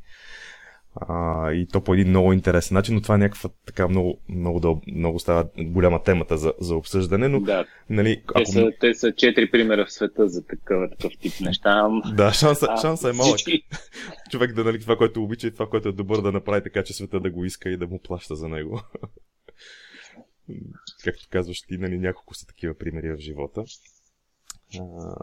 А, 1.00 1.52
и 1.52 1.66
то 1.66 1.80
по 1.80 1.94
един 1.94 2.08
много 2.08 2.32
интересен 2.32 2.74
начин, 2.74 2.94
но 2.94 3.00
това 3.00 3.14
е 3.14 3.18
някаква 3.18 3.50
така 3.66 3.88
много, 3.88 4.20
много, 4.28 4.60
дъл, 4.60 4.80
много 4.86 5.18
става 5.18 5.48
голяма 5.58 6.02
темата 6.02 6.38
за, 6.38 6.52
за 6.60 6.76
обсъждане. 6.76 7.28
Но, 7.28 7.40
да. 7.40 7.66
нали, 7.90 8.22
ако... 8.26 8.38
те, 8.38 8.46
са, 8.46 8.72
те 8.80 8.94
са 8.94 9.12
четири 9.12 9.50
примера 9.50 9.86
в 9.86 9.92
света 9.92 10.28
за 10.28 10.46
такъв, 10.46 10.90
такъв 10.90 11.12
тип 11.20 11.32
неща. 11.40 11.88
Да, 12.14 12.32
шанса, 12.32 12.66
а, 12.70 12.80
шанса 12.80 13.10
е 13.10 13.12
малък. 13.12 13.36
Всички... 13.36 13.62
Човек 14.30 14.52
да 14.52 14.64
нали, 14.64 14.80
това, 14.80 14.96
което 14.96 15.22
обича 15.22 15.46
и 15.46 15.52
това, 15.52 15.68
което 15.68 15.88
е 15.88 15.92
добър 15.92 16.20
да 16.20 16.32
направи 16.32 16.62
така, 16.62 16.84
че 16.84 16.92
света 16.92 17.20
да 17.20 17.30
го 17.30 17.44
иска 17.44 17.70
и 17.70 17.76
да 17.76 17.86
му 17.86 18.00
плаща 18.02 18.36
за 18.36 18.48
него. 18.48 18.82
Както 21.04 21.26
казваш 21.30 21.62
ти, 21.62 21.78
нали, 21.78 21.98
няколко 21.98 22.34
са 22.34 22.46
такива 22.46 22.74
примери 22.74 23.10
в 23.10 23.18
живота. 23.18 23.64
А, 24.80 25.16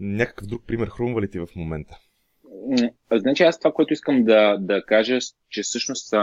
някакъв 0.00 0.46
друг 0.46 0.62
пример 0.66 0.88
хрумва 0.88 1.22
ли 1.22 1.30
ти 1.30 1.38
в 1.38 1.48
момента? 1.56 1.98
Значи 3.12 3.42
аз 3.42 3.58
това, 3.58 3.72
което 3.72 3.92
искам 3.92 4.24
да, 4.24 4.56
да 4.60 4.84
кажа, 4.86 5.18
че 5.50 5.62
всъщност 5.62 6.14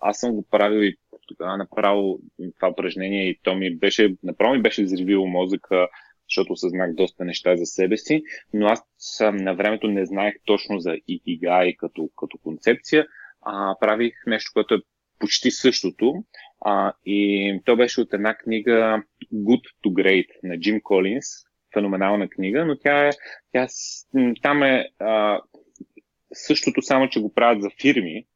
аз 0.00 0.18
съм 0.18 0.32
го 0.32 0.46
правил 0.50 0.82
и 0.82 0.96
тогава 1.26 1.56
направил 1.56 2.18
това 2.56 2.70
упражнение 2.70 3.28
и 3.28 3.40
то 3.42 3.54
ми 3.54 3.76
беше, 3.76 4.14
направо 4.22 4.54
ми 4.54 4.62
беше 4.62 4.84
взривило 4.84 5.26
мозъка, 5.26 5.88
защото 6.28 6.52
осъзнах 6.52 6.94
доста 6.94 7.24
неща 7.24 7.56
за 7.56 7.66
себе 7.66 7.96
си, 7.96 8.22
но 8.54 8.66
аз 8.66 8.82
на 9.20 9.54
времето 9.54 9.88
не 9.88 10.06
знаех 10.06 10.34
точно 10.44 10.78
за 10.78 10.90
Ikigai 10.90 11.76
като, 11.76 12.10
като 12.16 12.38
концепция, 12.38 13.06
а 13.42 13.76
правих 13.80 14.14
нещо, 14.26 14.50
което 14.54 14.74
е 14.74 14.82
почти 15.18 15.50
същото. 15.50 16.24
А, 16.60 16.92
и 17.06 17.60
то 17.64 17.76
беше 17.76 18.00
от 18.00 18.12
една 18.14 18.34
книга 18.34 19.02
Good 19.34 19.62
to 19.84 19.88
Great 19.88 20.26
на 20.42 20.60
Джим 20.60 20.80
Колинс, 20.82 21.26
феноменална 21.74 22.28
книга, 22.28 22.64
но 22.64 22.78
тя 22.78 23.08
е, 23.08 23.10
тя, 23.52 23.66
там 24.42 24.62
е 24.62 24.88
същото, 26.32 26.82
само 26.82 27.08
че 27.08 27.20
го 27.20 27.34
правят 27.34 27.62
за 27.62 27.70
фирми. 27.80 28.26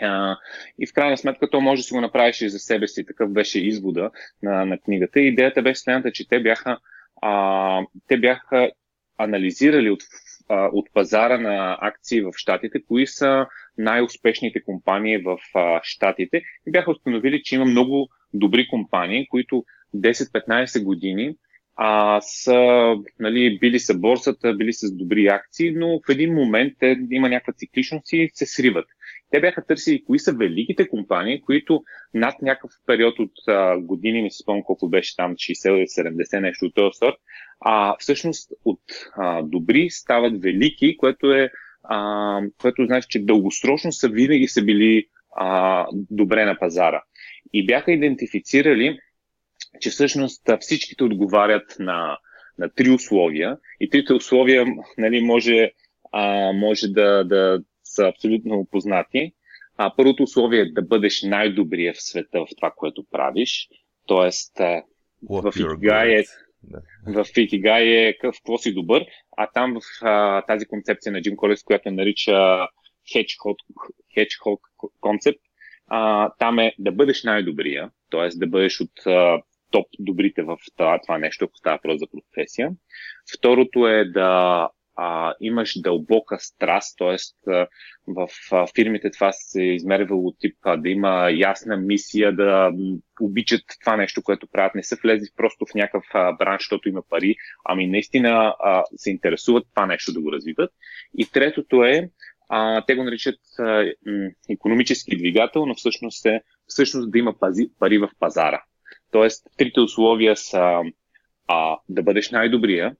А, 0.00 0.36
и 0.78 0.86
в 0.86 0.92
крайна 0.92 1.16
сметка 1.16 1.50
то 1.50 1.60
може 1.60 1.80
да 1.80 1.82
си 1.82 1.94
го 1.94 2.00
направиш 2.00 2.40
и 2.40 2.48
за 2.48 2.58
себе 2.58 2.88
си. 2.88 3.06
Такъв 3.06 3.32
беше 3.32 3.66
извода 3.66 4.10
на, 4.42 4.64
на 4.64 4.78
книгата. 4.78 5.20
И 5.20 5.28
идеята 5.28 5.62
беше 5.62 5.80
следната, 5.80 6.12
че 6.12 6.28
те 6.28 6.40
бяха, 6.40 6.78
а, 7.22 7.82
те 8.08 8.18
бяха 8.18 8.70
анализирали 9.18 9.90
от, 9.90 10.02
а, 10.48 10.70
от 10.72 10.88
пазара 10.94 11.38
на 11.38 11.78
акции 11.80 12.20
в 12.20 12.32
Штатите, 12.36 12.82
кои 12.82 13.06
са 13.06 13.46
най-успешните 13.78 14.62
компании 14.62 15.18
в 15.18 15.38
а, 15.54 15.80
Штатите 15.82 16.42
и 16.66 16.70
бяха 16.70 16.90
установили, 16.90 17.42
че 17.42 17.54
има 17.54 17.64
много 17.64 18.08
добри 18.34 18.68
компании, 18.68 19.28
които 19.28 19.64
10-15 19.96 20.84
години 20.84 21.36
а, 21.76 22.20
са, 22.20 22.94
нали, 23.18 23.58
били 23.58 23.78
са 23.78 23.94
борсата, 23.94 24.54
били 24.54 24.72
с 24.72 24.94
добри 24.94 25.26
акции, 25.26 25.72
но 25.76 26.00
в 26.06 26.10
един 26.10 26.34
момент 26.34 26.72
те 26.78 26.98
има 27.10 27.28
някаква 27.28 27.52
цикличност 27.52 28.12
и 28.12 28.30
се 28.34 28.46
сриват. 28.46 28.86
Те 29.30 29.40
бяха 29.40 29.66
търсили 29.66 30.04
кои 30.04 30.18
са 30.18 30.32
великите 30.32 30.88
компании, 30.88 31.40
които 31.40 31.82
над 32.14 32.42
някакъв 32.42 32.70
период 32.86 33.18
от 33.18 33.32
а, 33.48 33.78
години, 33.78 34.22
не 34.22 34.30
си 34.30 34.42
спомням 34.42 34.64
колко 34.64 34.88
беше 34.88 35.16
там, 35.16 35.34
60-70 35.34 36.40
нещо 36.40 36.64
от 36.64 36.74
този 36.74 36.98
сорт, 36.98 37.16
а 37.60 37.96
всъщност 37.98 38.52
от 38.64 38.80
а, 39.16 39.42
добри 39.42 39.90
стават 39.90 40.42
велики, 40.42 40.96
което 40.96 41.32
е 41.32 41.50
а, 41.84 42.40
което 42.58 42.86
значи, 42.86 43.06
че 43.10 43.24
дългосрочно 43.24 43.92
са 43.92 44.08
винаги 44.08 44.48
са 44.48 44.62
били 44.62 45.06
а, 45.36 45.86
добре 45.92 46.44
на 46.44 46.58
пазара. 46.58 47.02
И 47.52 47.66
бяха 47.66 47.92
идентифицирали 47.92 48.98
че 49.80 49.90
всъщност 49.90 50.42
всичките 50.60 51.04
отговарят 51.04 51.76
на, 51.78 52.18
на 52.58 52.70
три 52.74 52.90
условия 52.90 53.58
и 53.80 53.90
трите 53.90 54.12
условия 54.12 54.66
нали, 54.98 55.20
може, 55.20 55.72
а, 56.12 56.52
може 56.52 56.88
да, 56.88 57.24
да 57.24 57.60
са 57.84 58.06
абсолютно 58.06 58.58
опознати. 58.58 59.32
А, 59.76 59.92
първото 59.96 60.22
условие 60.22 60.60
е 60.60 60.72
да 60.72 60.82
бъдеш 60.82 61.22
най-добрия 61.22 61.94
в 61.94 62.02
света 62.02 62.40
в 62.40 62.46
това, 62.56 62.72
което 62.76 63.06
правиш. 63.10 63.68
Тоест, 64.06 64.58
в 65.30 65.52
Икигай 65.56 66.18
е, 66.18 66.24
в 67.06 67.26
Икигай 67.36 67.82
е 67.82 68.18
какво 68.18 68.58
си 68.58 68.74
добър, 68.74 69.06
а 69.36 69.50
там 69.54 69.74
в 69.74 70.04
а, 70.04 70.42
тази 70.42 70.66
концепция 70.66 71.12
на 71.12 71.22
Джим 71.22 71.36
Колес, 71.36 71.62
която 71.62 71.90
нарича 71.90 72.66
Hedgehog, 73.14 73.56
Hedgehog 74.16 74.58
концепт, 75.00 75.40
а, 75.86 76.30
там 76.38 76.58
е 76.58 76.74
да 76.78 76.92
бъдеш 76.92 77.22
най-добрия, 77.24 77.90
т.е. 78.10 78.28
да 78.38 78.46
бъдеш 78.46 78.80
от 78.80 79.06
а, 79.06 79.42
топ 79.72 79.86
добрите 79.98 80.42
в 80.42 80.56
това, 80.76 81.00
това 81.02 81.18
нещо, 81.18 81.44
ако 81.44 81.56
става 81.56 81.78
просто 81.82 81.98
за 81.98 82.06
професия. 82.06 82.70
Второто 83.34 83.88
е 83.88 84.04
да 84.04 84.68
а, 84.96 85.34
имаш 85.40 85.80
дълбока 85.80 86.38
страст, 86.38 86.98
т.е. 86.98 87.16
в 88.06 88.28
а, 88.52 88.66
фирмите 88.74 89.10
това 89.10 89.32
се 89.32 89.62
измерва 89.62 90.16
от 90.16 90.36
тип 90.38 90.56
а, 90.62 90.76
да 90.76 90.88
има 90.88 91.30
ясна 91.30 91.76
мисия, 91.76 92.36
да 92.36 92.72
обичат 93.20 93.62
това 93.80 93.96
нещо, 93.96 94.22
което 94.22 94.46
правят, 94.46 94.74
не 94.74 94.82
са 94.82 94.96
влезли 95.02 95.28
просто 95.36 95.66
в 95.66 95.74
някакъв 95.74 96.04
а, 96.14 96.32
бранш, 96.32 96.62
защото 96.62 96.88
има 96.88 97.02
пари, 97.10 97.36
ами 97.64 97.86
наистина 97.86 98.54
а, 98.60 98.84
се 98.96 99.10
интересуват 99.10 99.66
това 99.74 99.86
нещо 99.86 100.12
да 100.12 100.20
го 100.20 100.32
развиват. 100.32 100.70
И 101.18 101.26
третото 101.26 101.84
е, 101.84 102.10
а, 102.48 102.84
те 102.86 102.94
го 102.94 103.04
наричат 103.04 103.40
а, 103.58 103.92
м, 104.06 104.28
економически 104.48 105.16
двигател, 105.16 105.66
но 105.66 105.74
всъщност 105.74 106.26
е 106.26 106.40
всъщност 106.66 107.10
да 107.10 107.18
има 107.18 107.38
пази, 107.38 107.70
пари 107.78 107.98
в 107.98 108.10
пазара. 108.18 108.62
Тоест, 109.12 109.46
трите 109.56 109.80
условия 109.80 110.36
са 110.36 110.80
а, 111.48 111.76
да 111.88 112.02
бъдеш 112.02 112.30
най-добрия, 112.30 112.96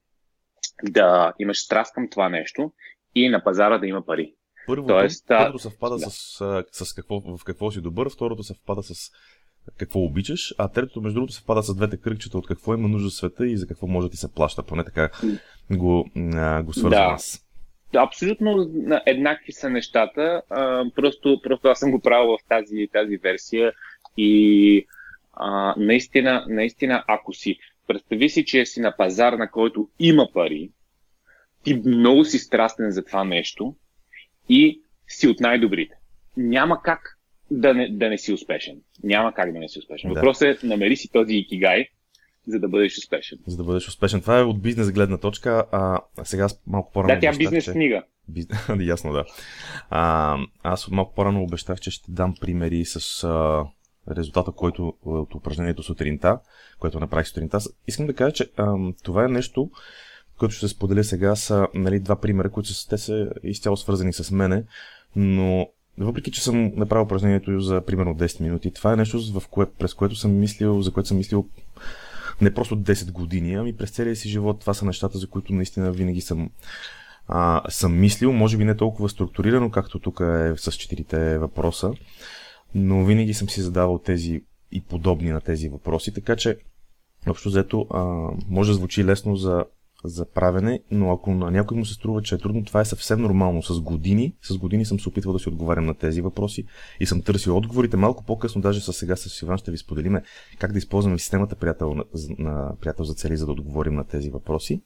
да 0.82 1.32
имаш 1.38 1.64
страст 1.64 1.94
към 1.94 2.08
това 2.10 2.28
нещо 2.28 2.72
и 3.14 3.28
на 3.28 3.44
пазара 3.44 3.78
да 3.78 3.86
има 3.86 4.04
пари. 4.04 4.34
Първото, 4.66 4.94
Тоест, 4.94 5.24
първото 5.28 5.58
съвпада 5.58 5.96
да. 5.96 6.10
с, 6.10 6.64
с 6.72 6.94
какво, 6.94 7.20
в 7.20 7.44
какво 7.44 7.70
си 7.70 7.80
добър, 7.80 8.10
второто 8.10 8.42
съвпада 8.42 8.82
с 8.82 9.10
какво 9.78 10.00
обичаш, 10.00 10.54
а 10.58 10.68
третото, 10.68 11.00
между 11.00 11.14
другото, 11.14 11.32
съвпада 11.32 11.62
с 11.62 11.74
двете 11.74 11.96
кръгчета 11.96 12.38
от 12.38 12.46
какво 12.46 12.74
има 12.74 12.88
нужда 12.88 13.10
света 13.10 13.46
и 13.46 13.56
за 13.56 13.66
какво 13.66 13.86
може 13.86 14.06
да 14.06 14.10
ти 14.10 14.16
се 14.16 14.34
плаща. 14.34 14.62
Поне 14.62 14.84
така 14.84 15.10
го, 15.70 16.10
а, 16.16 16.62
го 16.62 16.72
свързвам 16.72 17.08
да. 17.08 17.14
аз. 17.14 17.46
Да, 17.92 18.00
абсолютно 18.00 18.70
еднакви 19.06 19.52
са 19.52 19.70
нещата. 19.70 20.42
А, 20.50 20.84
просто, 20.96 21.40
просто 21.42 21.68
аз 21.68 21.78
съм 21.78 21.90
го 21.90 22.00
правил 22.00 22.28
в 22.30 22.48
тази, 22.48 22.88
тази 22.92 23.16
версия 23.16 23.72
и 24.16 24.86
а, 25.32 25.74
наистина, 25.76 26.46
наистина, 26.48 27.04
ако 27.06 27.32
си 27.32 27.58
представи 27.86 28.28
си, 28.28 28.44
че 28.44 28.66
си 28.66 28.80
на 28.80 28.96
пазар, 28.96 29.32
на 29.32 29.50
който 29.50 29.88
има 29.98 30.28
пари, 30.34 30.70
ти 31.62 31.74
много 31.74 32.24
си 32.24 32.38
страстен 32.38 32.90
за 32.90 33.04
това 33.04 33.24
нещо 33.24 33.74
и 34.48 34.82
си 35.08 35.28
от 35.28 35.40
най-добрите. 35.40 35.94
Няма 36.36 36.82
как 36.82 37.18
да 37.50 37.74
не, 37.74 37.88
да 37.88 38.08
не 38.08 38.18
си 38.18 38.32
успешен. 38.32 38.80
Няма 39.02 39.34
как 39.34 39.52
да 39.52 39.58
не 39.58 39.68
си 39.68 39.78
успешен. 39.78 40.10
Да. 40.10 40.14
Въпросът 40.14 40.62
е, 40.62 40.66
намери 40.66 40.96
си 40.96 41.08
този 41.12 41.34
икигай 41.34 41.88
за 42.46 42.58
да 42.58 42.68
бъдеш 42.68 42.98
успешен. 42.98 43.38
За 43.46 43.56
да 43.56 43.64
бъдеш 43.64 43.88
успешен. 43.88 44.20
Това 44.20 44.38
е 44.38 44.42
от 44.42 44.62
бизнес 44.62 44.90
гледна 44.90 45.18
точка, 45.18 45.64
а 45.72 46.00
сега 46.24 46.48
малко 46.66 46.92
по-рано. 46.92 47.14
Да, 47.14 47.20
тя 47.20 47.28
е 47.34 47.36
бизнес 47.36 47.64
че... 47.64 47.72
книга. 47.72 48.02
Ясно, 48.80 49.12
да. 49.12 49.24
А, 49.90 50.36
аз 50.62 50.88
малко 50.88 51.14
по-рано 51.14 51.42
обещах, 51.42 51.80
че 51.80 51.90
ще 51.90 52.12
дам 52.12 52.34
примери 52.40 52.84
с 52.84 53.24
а, 53.24 53.64
резултата, 54.10 54.52
който 54.52 54.94
от 55.04 55.34
упражнението 55.34 55.82
сутринта, 55.82 56.38
което 56.78 57.00
направих 57.00 57.28
сутринта. 57.28 57.58
Искам 57.86 58.06
да 58.06 58.14
кажа, 58.14 58.32
че 58.32 58.50
а, 58.56 58.76
това 59.02 59.24
е 59.24 59.28
нещо, 59.28 59.70
което 60.38 60.54
ще 60.54 60.68
споделя 60.68 61.04
сега, 61.04 61.36
са 61.36 61.68
нали, 61.74 62.00
два 62.00 62.16
примера, 62.16 62.50
които 62.50 62.68
са, 62.68 62.88
те 62.88 62.98
са 62.98 63.30
изцяло 63.42 63.76
свързани 63.76 64.12
с 64.12 64.30
мене, 64.30 64.64
но 65.16 65.68
въпреки, 65.98 66.30
че 66.30 66.44
съм 66.44 66.72
направил 66.76 67.04
упражнението 67.04 67.60
за 67.60 67.80
примерно 67.80 68.14
10 68.14 68.40
минути, 68.40 68.70
това 68.70 68.92
е 68.92 68.96
нещо, 68.96 69.40
в 69.40 69.48
кое, 69.48 69.66
през 69.66 69.94
което 69.94 70.16
съм 70.16 70.38
мислил, 70.38 70.82
за 70.82 70.92
което 70.92 71.08
съм 71.08 71.16
мислил 71.16 71.48
не 72.40 72.54
просто 72.54 72.76
10 72.76 73.12
години, 73.12 73.54
ами 73.54 73.76
през 73.76 73.90
целия 73.90 74.16
си 74.16 74.28
живот. 74.28 74.60
Това 74.60 74.74
са 74.74 74.84
нещата, 74.84 75.18
за 75.18 75.26
които 75.26 75.52
наистина 75.52 75.92
винаги 75.92 76.20
съм, 76.20 76.50
а, 77.28 77.62
съм 77.68 78.00
мислил. 78.00 78.32
Може 78.32 78.56
би 78.56 78.64
не 78.64 78.76
толкова 78.76 79.08
структурирано, 79.08 79.70
както 79.70 79.98
тук 79.98 80.20
е 80.20 80.52
с 80.56 80.72
четирите 80.72 81.38
въпроса, 81.38 81.92
но 82.74 83.04
винаги 83.04 83.34
съм 83.34 83.48
си 83.48 83.60
задавал 83.60 83.98
тези 83.98 84.42
и 84.72 84.80
подобни 84.80 85.30
на 85.30 85.40
тези 85.40 85.68
въпроси, 85.68 86.14
така 86.14 86.36
че 86.36 86.56
общо 87.28 87.48
взето 87.48 87.86
а, 87.90 88.02
може 88.48 88.70
да 88.70 88.74
звучи 88.74 89.04
лесно 89.04 89.36
за 89.36 89.64
за 90.04 90.24
правене, 90.24 90.82
но 90.90 91.12
ако 91.12 91.34
на 91.34 91.50
някой 91.50 91.78
му 91.78 91.84
се 91.84 91.94
струва, 91.94 92.22
че 92.22 92.34
е 92.34 92.38
трудно, 92.38 92.64
това 92.64 92.80
е 92.80 92.84
съвсем 92.84 93.20
нормално. 93.20 93.62
С 93.62 93.80
години, 93.80 94.34
с 94.42 94.58
години 94.58 94.84
съм 94.84 95.00
се 95.00 95.08
опитвал 95.08 95.32
да 95.32 95.38
си 95.38 95.48
отговарям 95.48 95.86
на 95.86 95.94
тези 95.94 96.20
въпроси 96.20 96.64
и 97.00 97.06
съм 97.06 97.22
търсил 97.22 97.56
отговорите. 97.56 97.96
Малко 97.96 98.24
по-късно, 98.24 98.60
даже 98.60 98.80
с 98.80 98.92
сега 98.92 99.16
с 99.16 99.42
Иван 99.42 99.58
ще 99.58 99.70
ви 99.70 99.78
споделиме 99.78 100.22
как 100.58 100.72
да 100.72 100.78
използваме 100.78 101.18
системата 101.18 101.56
приятел, 101.56 101.94
на, 101.94 102.04
на 102.38 102.72
приятел 102.80 103.04
за 103.04 103.14
цели, 103.14 103.36
за 103.36 103.46
да 103.46 103.52
отговорим 103.52 103.94
на 103.94 104.04
тези 104.04 104.30
въпроси. 104.30 104.82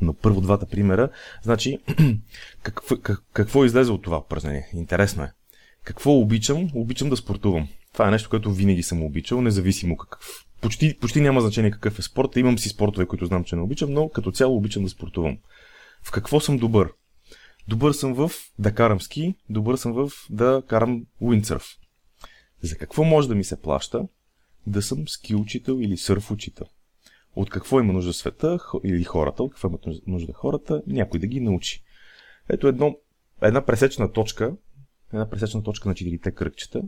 Но 0.00 0.14
първо 0.14 0.40
двата 0.40 0.66
примера. 0.66 1.08
Значи, 1.42 1.78
какво, 2.62 2.96
как, 2.96 3.22
какво 3.32 3.64
излезе 3.64 3.92
от 3.92 4.02
това 4.02 4.18
упражнение? 4.18 4.70
Интересно 4.74 5.22
е. 5.22 5.32
Какво 5.90 6.12
обичам? 6.12 6.70
Обичам 6.74 7.08
да 7.08 7.16
спортувам. 7.16 7.68
Това 7.92 8.08
е 8.08 8.10
нещо, 8.10 8.30
което 8.30 8.52
винаги 8.52 8.82
съм 8.82 9.02
обичал, 9.02 9.40
независимо 9.40 9.96
какъв 9.96 10.46
почти, 10.60 10.96
почти 11.00 11.20
няма 11.20 11.40
значение 11.40 11.70
какъв 11.70 11.98
е 11.98 12.02
спорт. 12.02 12.36
Имам 12.36 12.58
си 12.58 12.68
спортове, 12.68 13.06
които 13.06 13.26
знам, 13.26 13.44
че 13.44 13.56
не 13.56 13.62
обичам, 13.62 13.92
но 13.92 14.08
като 14.08 14.30
цяло 14.30 14.56
обичам 14.56 14.82
да 14.82 14.88
спортувам. 14.88 15.38
В 16.02 16.10
какво 16.10 16.40
съм 16.40 16.58
добър? 16.58 16.92
Добър 17.68 17.92
съм 17.92 18.14
в 18.14 18.30
да 18.58 18.74
карам 18.74 19.00
ски, 19.00 19.34
добър 19.48 19.76
съм 19.76 19.92
в 19.92 20.10
да 20.30 20.62
карам 20.68 21.06
уиндсърф. 21.20 21.66
За 22.62 22.76
какво 22.76 23.04
може 23.04 23.28
да 23.28 23.34
ми 23.34 23.44
се 23.44 23.60
плаща? 23.60 24.02
Да 24.66 24.82
съм 24.82 25.08
ски 25.08 25.34
учител 25.34 25.78
или 25.80 25.96
сърф 25.96 26.30
учител. 26.30 26.66
От 27.36 27.50
какво 27.50 27.80
има 27.80 27.92
нужда 27.92 28.12
света 28.12 28.58
или 28.84 29.04
хората, 29.04 29.42
от 29.42 29.52
какво 29.52 29.68
имат 29.68 29.86
нужда 30.06 30.32
хората, 30.32 30.82
някой 30.86 31.20
да 31.20 31.26
ги 31.26 31.40
научи. 31.40 31.82
Ето 32.48 32.68
едно, 32.68 32.96
една 33.42 33.66
пресечна 33.66 34.12
точка, 34.12 34.52
една 35.12 35.30
пресечна 35.30 35.62
точка 35.62 35.88
на 35.88 35.94
четирите 35.94 36.30
кръгчета, 36.30 36.82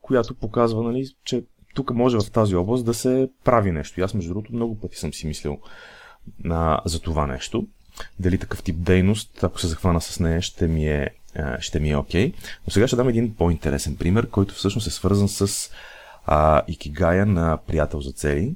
която 0.00 0.34
показва, 0.34 0.82
нали, 0.82 1.08
че 1.24 1.44
тук 1.74 1.90
може 1.90 2.18
в 2.18 2.30
тази 2.30 2.56
област 2.56 2.84
да 2.84 2.94
се 2.94 3.28
прави 3.44 3.72
нещо. 3.72 4.00
И 4.00 4.02
аз, 4.02 4.14
между 4.14 4.28
другото, 4.28 4.54
много 4.54 4.80
пъти 4.80 4.96
съм 4.96 5.14
си 5.14 5.26
мислил 5.26 5.58
а, 6.44 6.80
за 6.84 7.00
това 7.00 7.26
нещо. 7.26 7.66
Дали 8.18 8.38
такъв 8.38 8.62
тип 8.62 8.76
дейност, 8.78 9.44
ако 9.44 9.60
се 9.60 9.66
захвана 9.66 10.00
с 10.00 10.20
нея, 10.20 10.42
ще 10.42 10.66
ми 10.68 10.88
е, 10.88 11.10
ще 11.58 11.80
ми 11.80 11.90
е 11.90 11.96
окей. 11.96 12.32
Okay. 12.32 12.34
Но 12.66 12.70
сега 12.70 12.86
ще 12.86 12.96
дам 12.96 13.08
един 13.08 13.34
по-интересен 13.34 13.96
пример, 13.96 14.30
който 14.30 14.54
всъщност 14.54 14.86
е 14.86 14.90
свързан 14.90 15.28
с 15.28 15.70
а, 16.26 16.62
икигая 16.68 17.26
на 17.26 17.58
приятел 17.66 18.00
за 18.00 18.12
цели. 18.12 18.54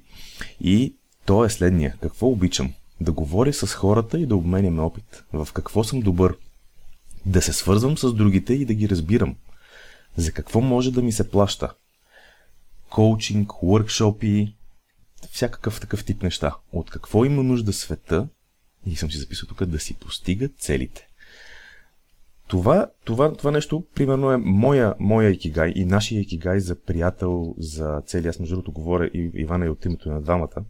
И 0.61 0.94
то 1.26 1.44
е 1.44 1.50
следния. 1.50 1.97
Какво 2.00 2.26
обичам? 2.26 2.73
Да 3.00 3.12
говоря 3.12 3.52
с 3.52 3.75
хората 3.75 4.18
и 4.18 4.26
да 4.26 4.37
обменяме 4.37 4.83
опит. 4.83 5.25
В 5.33 5.49
какво 5.52 5.85
съм 5.85 6.00
добър? 6.00 6.37
Да 7.26 7.43
се 7.43 7.52
свързвам 7.52 7.99
с 7.99 8.12
другите 8.12 8.54
и 8.54 8.64
да 8.64 8.75
ги 8.75 8.88
разбирам. 8.88 9.37
За 10.16 10.33
какво 10.33 10.61
може 10.61 10.93
да 10.93 11.02
ми 11.02 11.12
се 11.12 11.31
плаща? 11.31 11.75
коучинг, 12.95 13.49
workshopи, 13.49 14.54
всякакъв 15.31 15.81
такъв 15.81 16.04
тип 16.04 16.23
неща. 16.23 16.57
От 16.73 16.90
какво 16.90 17.25
има 17.25 17.43
нужда 17.43 17.73
света, 17.73 18.28
и 18.87 18.97
съм 18.97 19.11
си 19.11 19.19
записал 19.19 19.49
тук, 19.49 19.64
да 19.64 19.78
си 19.78 19.95
постигат 19.95 20.52
целите. 20.59 21.09
Това, 22.49 22.87
това, 23.04 23.33
това 23.33 23.50
нещо, 23.50 23.85
примерно, 23.95 24.31
е 24.31 24.37
моя, 24.37 24.95
моя 24.99 25.31
икигай 25.31 25.73
и 25.76 25.85
нашия 25.85 26.21
икигай 26.21 26.61
за 26.61 26.81
приятел, 26.83 27.54
за 27.59 28.02
цели. 28.07 28.28
Аз, 28.28 28.38
между 28.38 28.54
другото, 28.54 28.73
говоря 28.73 29.06
и 29.06 29.30
Ивана 29.34 29.67
и 29.67 29.69
от 29.69 29.84
името 29.84 30.08
на 30.08 30.23
двамата. 30.23 30.65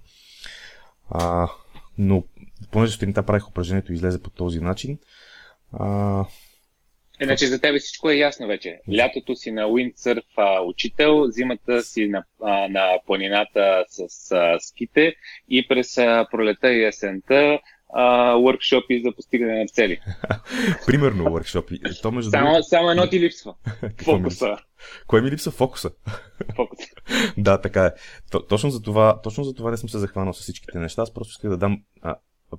А, 1.11 1.49
но, 1.99 2.25
понеже 2.71 2.93
сутринта 2.93 3.23
правих 3.23 3.49
упражнението 3.49 3.93
и 3.93 3.95
излезе 3.95 4.23
по 4.23 4.31
този 4.31 4.61
начин, 4.61 4.99
а, 5.81 6.25
Иначе 7.21 7.47
за 7.47 7.61
тебе 7.61 7.79
всичко 7.79 8.11
е 8.11 8.15
ясно 8.15 8.47
вече. 8.47 8.79
Лятото 8.97 9.37
си 9.37 9.51
на 9.51 9.67
уиндсърф 9.67 10.25
учител, 10.65 11.27
зимата 11.27 11.83
си 11.83 12.09
на, 12.09 12.25
а, 12.43 12.69
на 12.69 12.99
планината 13.07 13.85
с 13.89 14.33
а, 14.33 14.59
ските 14.61 15.15
и 15.49 15.69
през 15.69 15.99
а, 15.99 16.27
пролета 16.31 16.73
и 16.73 16.85
есента 16.85 17.59
workshopи 17.95 19.03
за 19.03 19.15
постигане 19.17 19.59
на 19.59 19.67
цели. 19.67 20.01
Примерно 20.87 21.25
workshopи. 21.25 22.03
То 22.03 22.13
между 22.13 22.31
само, 22.31 22.53
друг... 22.53 22.65
само 22.65 22.91
едно 22.91 23.09
ти 23.09 23.21
липсва. 23.25 23.55
Фокуса. 24.05 24.57
Кое 25.07 25.21
ми 25.21 25.31
липсва? 25.31 25.53
Фокуса. 25.53 25.91
Фокуса. 26.57 26.89
да, 27.39 27.61
така 27.61 27.87
е. 27.87 27.93
точно, 28.49 28.71
за 28.71 28.83
това, 28.83 29.21
точно 29.23 29.45
за 29.45 29.55
това 29.55 29.71
не 29.71 29.77
съм 29.77 29.89
се 29.89 29.99
захванал 29.99 30.33
с 30.33 30.41
всичките 30.41 30.79
неща. 30.79 31.03
Аз 31.03 31.15
просто 31.15 31.31
исках 31.31 31.51
да 31.51 31.57
дам 31.57 31.83
а, 32.03 32.17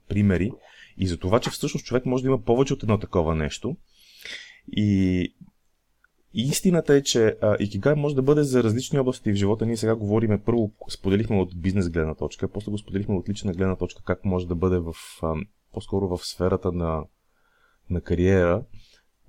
примери 0.09 0.51
и 0.97 1.07
за 1.07 1.17
това, 1.17 1.39
че 1.39 1.49
всъщност 1.49 1.85
човек 1.85 2.05
може 2.05 2.23
да 2.23 2.27
има 2.27 2.41
повече 2.41 2.73
от 2.73 2.83
едно 2.83 2.99
такова 2.99 3.35
нещо 3.35 3.75
и 4.71 5.33
истината 6.33 6.95
е, 6.95 7.03
че 7.03 7.37
а, 7.41 7.57
Икигай 7.59 7.95
може 7.95 8.15
да 8.15 8.21
бъде 8.21 8.43
за 8.43 8.63
различни 8.63 8.99
области 8.99 9.31
в 9.31 9.35
живота. 9.35 9.65
Ние 9.65 9.77
сега 9.77 9.95
говориме, 9.95 10.41
първо 10.41 10.71
споделихме 10.89 11.39
от 11.39 11.61
бизнес 11.61 11.89
гледна 11.89 12.15
точка, 12.15 12.47
после 12.47 12.71
го 12.71 12.77
споделихме 12.77 13.15
от 13.15 13.29
лична 13.29 13.53
гледна 13.53 13.75
точка, 13.75 14.03
как 14.03 14.25
може 14.25 14.47
да 14.47 14.55
бъде 14.55 14.77
в, 14.77 14.93
а, 15.21 15.35
по-скоро 15.73 16.17
в 16.17 16.25
сферата 16.25 16.71
на, 16.71 17.03
на 17.89 18.01
кариера. 18.01 18.63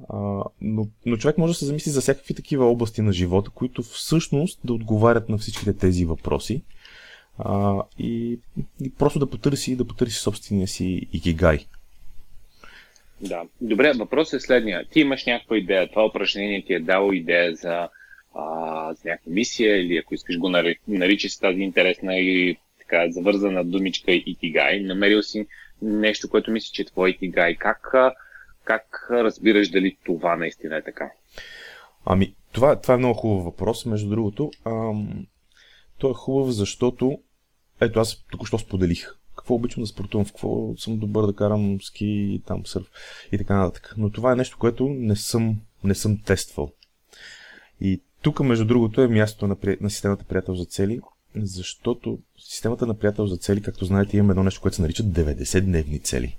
А, 0.09 0.43
но, 0.61 0.89
но 1.07 1.17
човек 1.17 1.39
може 1.39 1.53
да 1.53 1.59
се 1.59 1.67
замисли 1.67 1.91
за 1.91 2.01
всякакви 2.01 2.35
такива 2.35 2.65
области 2.65 3.03
на 3.03 3.13
живота, 3.13 3.51
които 3.51 3.83
всъщност 3.83 4.61
да 4.65 4.73
отговарят 4.73 5.29
на 5.29 5.39
всичките 5.39 5.73
тези 5.73 6.05
въпроси. 6.05 6.63
А, 7.39 7.83
и, 7.99 8.39
и 8.83 8.91
просто 8.99 9.19
да 9.19 9.31
потърси, 9.31 9.77
да 9.77 9.87
потърси 9.87 10.17
собствения 10.17 10.69
си 10.69 11.07
икигай. 11.13 11.59
Да. 13.21 13.43
Добре, 13.61 13.93
въпросът 13.93 14.43
е 14.43 14.45
следния. 14.45 14.85
Ти 14.91 15.01
имаш 15.01 15.27
някаква 15.27 15.59
идея. 15.59 15.91
Това 15.91 16.07
упражнение 16.07 16.65
ти 16.65 16.75
е 16.75 16.81
дало 16.81 17.13
идея 17.13 17.55
за, 17.55 17.89
а, 18.35 18.95
за 18.95 19.09
някаква 19.09 19.33
мисия 19.33 19.81
или 19.81 19.97
ако 19.97 20.15
искаш 20.15 20.39
го 20.39 20.49
наричаш 20.89 21.33
с 21.33 21.39
тази 21.39 21.61
интересна 21.61 22.17
и 22.17 22.57
така 22.79 23.11
завързана 23.11 23.65
думичка 23.65 24.13
Икигай. 24.13 24.81
Намерил 24.81 25.23
си 25.23 25.47
нещо, 25.83 26.29
което 26.29 26.51
мислиш, 26.51 26.71
че 26.71 26.83
е 26.83 26.85
твой 26.85 27.11
Икигай. 27.11 27.55
Как, 27.55 27.95
как 28.65 29.09
разбираш 29.11 29.69
дали 29.69 29.97
това 30.05 30.37
наистина 30.37 30.77
е 30.77 30.83
така? 30.83 31.11
Ами, 32.05 32.35
това, 32.53 32.81
това 32.81 32.95
е 32.95 32.99
много 32.99 33.15
хубав 33.15 33.45
въпрос. 33.45 33.87
Между 33.87 34.09
другото, 34.09 34.51
ам, 34.65 35.27
той 35.99 36.11
е 36.11 36.15
хубав, 36.15 36.51
защото 36.51 37.19
ето 37.81 38.01
аз 38.01 38.25
току-що 38.31 38.59
споделих 38.59 39.17
какво 39.37 39.55
обичам 39.55 39.83
да 39.83 39.87
спортувам, 39.87 40.25
в 40.25 40.33
какво 40.33 40.77
съм 40.77 40.99
добър 40.99 41.27
да 41.27 41.35
карам 41.35 41.79
ски, 41.83 42.43
там 42.47 42.67
сърф 42.67 42.87
и 43.33 43.39
така 43.39 43.57
нататък. 43.57 43.95
Но 43.97 44.11
това 44.11 44.33
е 44.33 44.37
нещо, 44.37 44.59
което 44.59 44.89
не 44.89 45.17
съм, 45.17 45.61
не 45.85 45.95
съм 45.95 46.23
тествал. 46.23 46.73
И 47.81 48.03
тук, 48.23 48.41
между 48.41 48.65
другото, 48.65 49.03
е 49.03 49.09
мястото 49.09 49.47
на, 49.47 49.57
на 49.81 49.91
системата 49.91 50.25
приятел 50.25 50.55
за 50.55 50.65
цели, 50.65 51.01
защото 51.37 52.19
системата 52.39 52.87
на 52.87 52.99
приятел 52.99 53.27
за 53.27 53.37
цели, 53.37 53.63
както 53.63 53.85
знаете, 53.85 54.17
имаме 54.17 54.33
едно 54.33 54.43
нещо, 54.43 54.61
което 54.61 54.77
се 54.77 54.83
нарича 54.83 55.03
90-дневни 55.03 56.03
цели. 56.03 56.39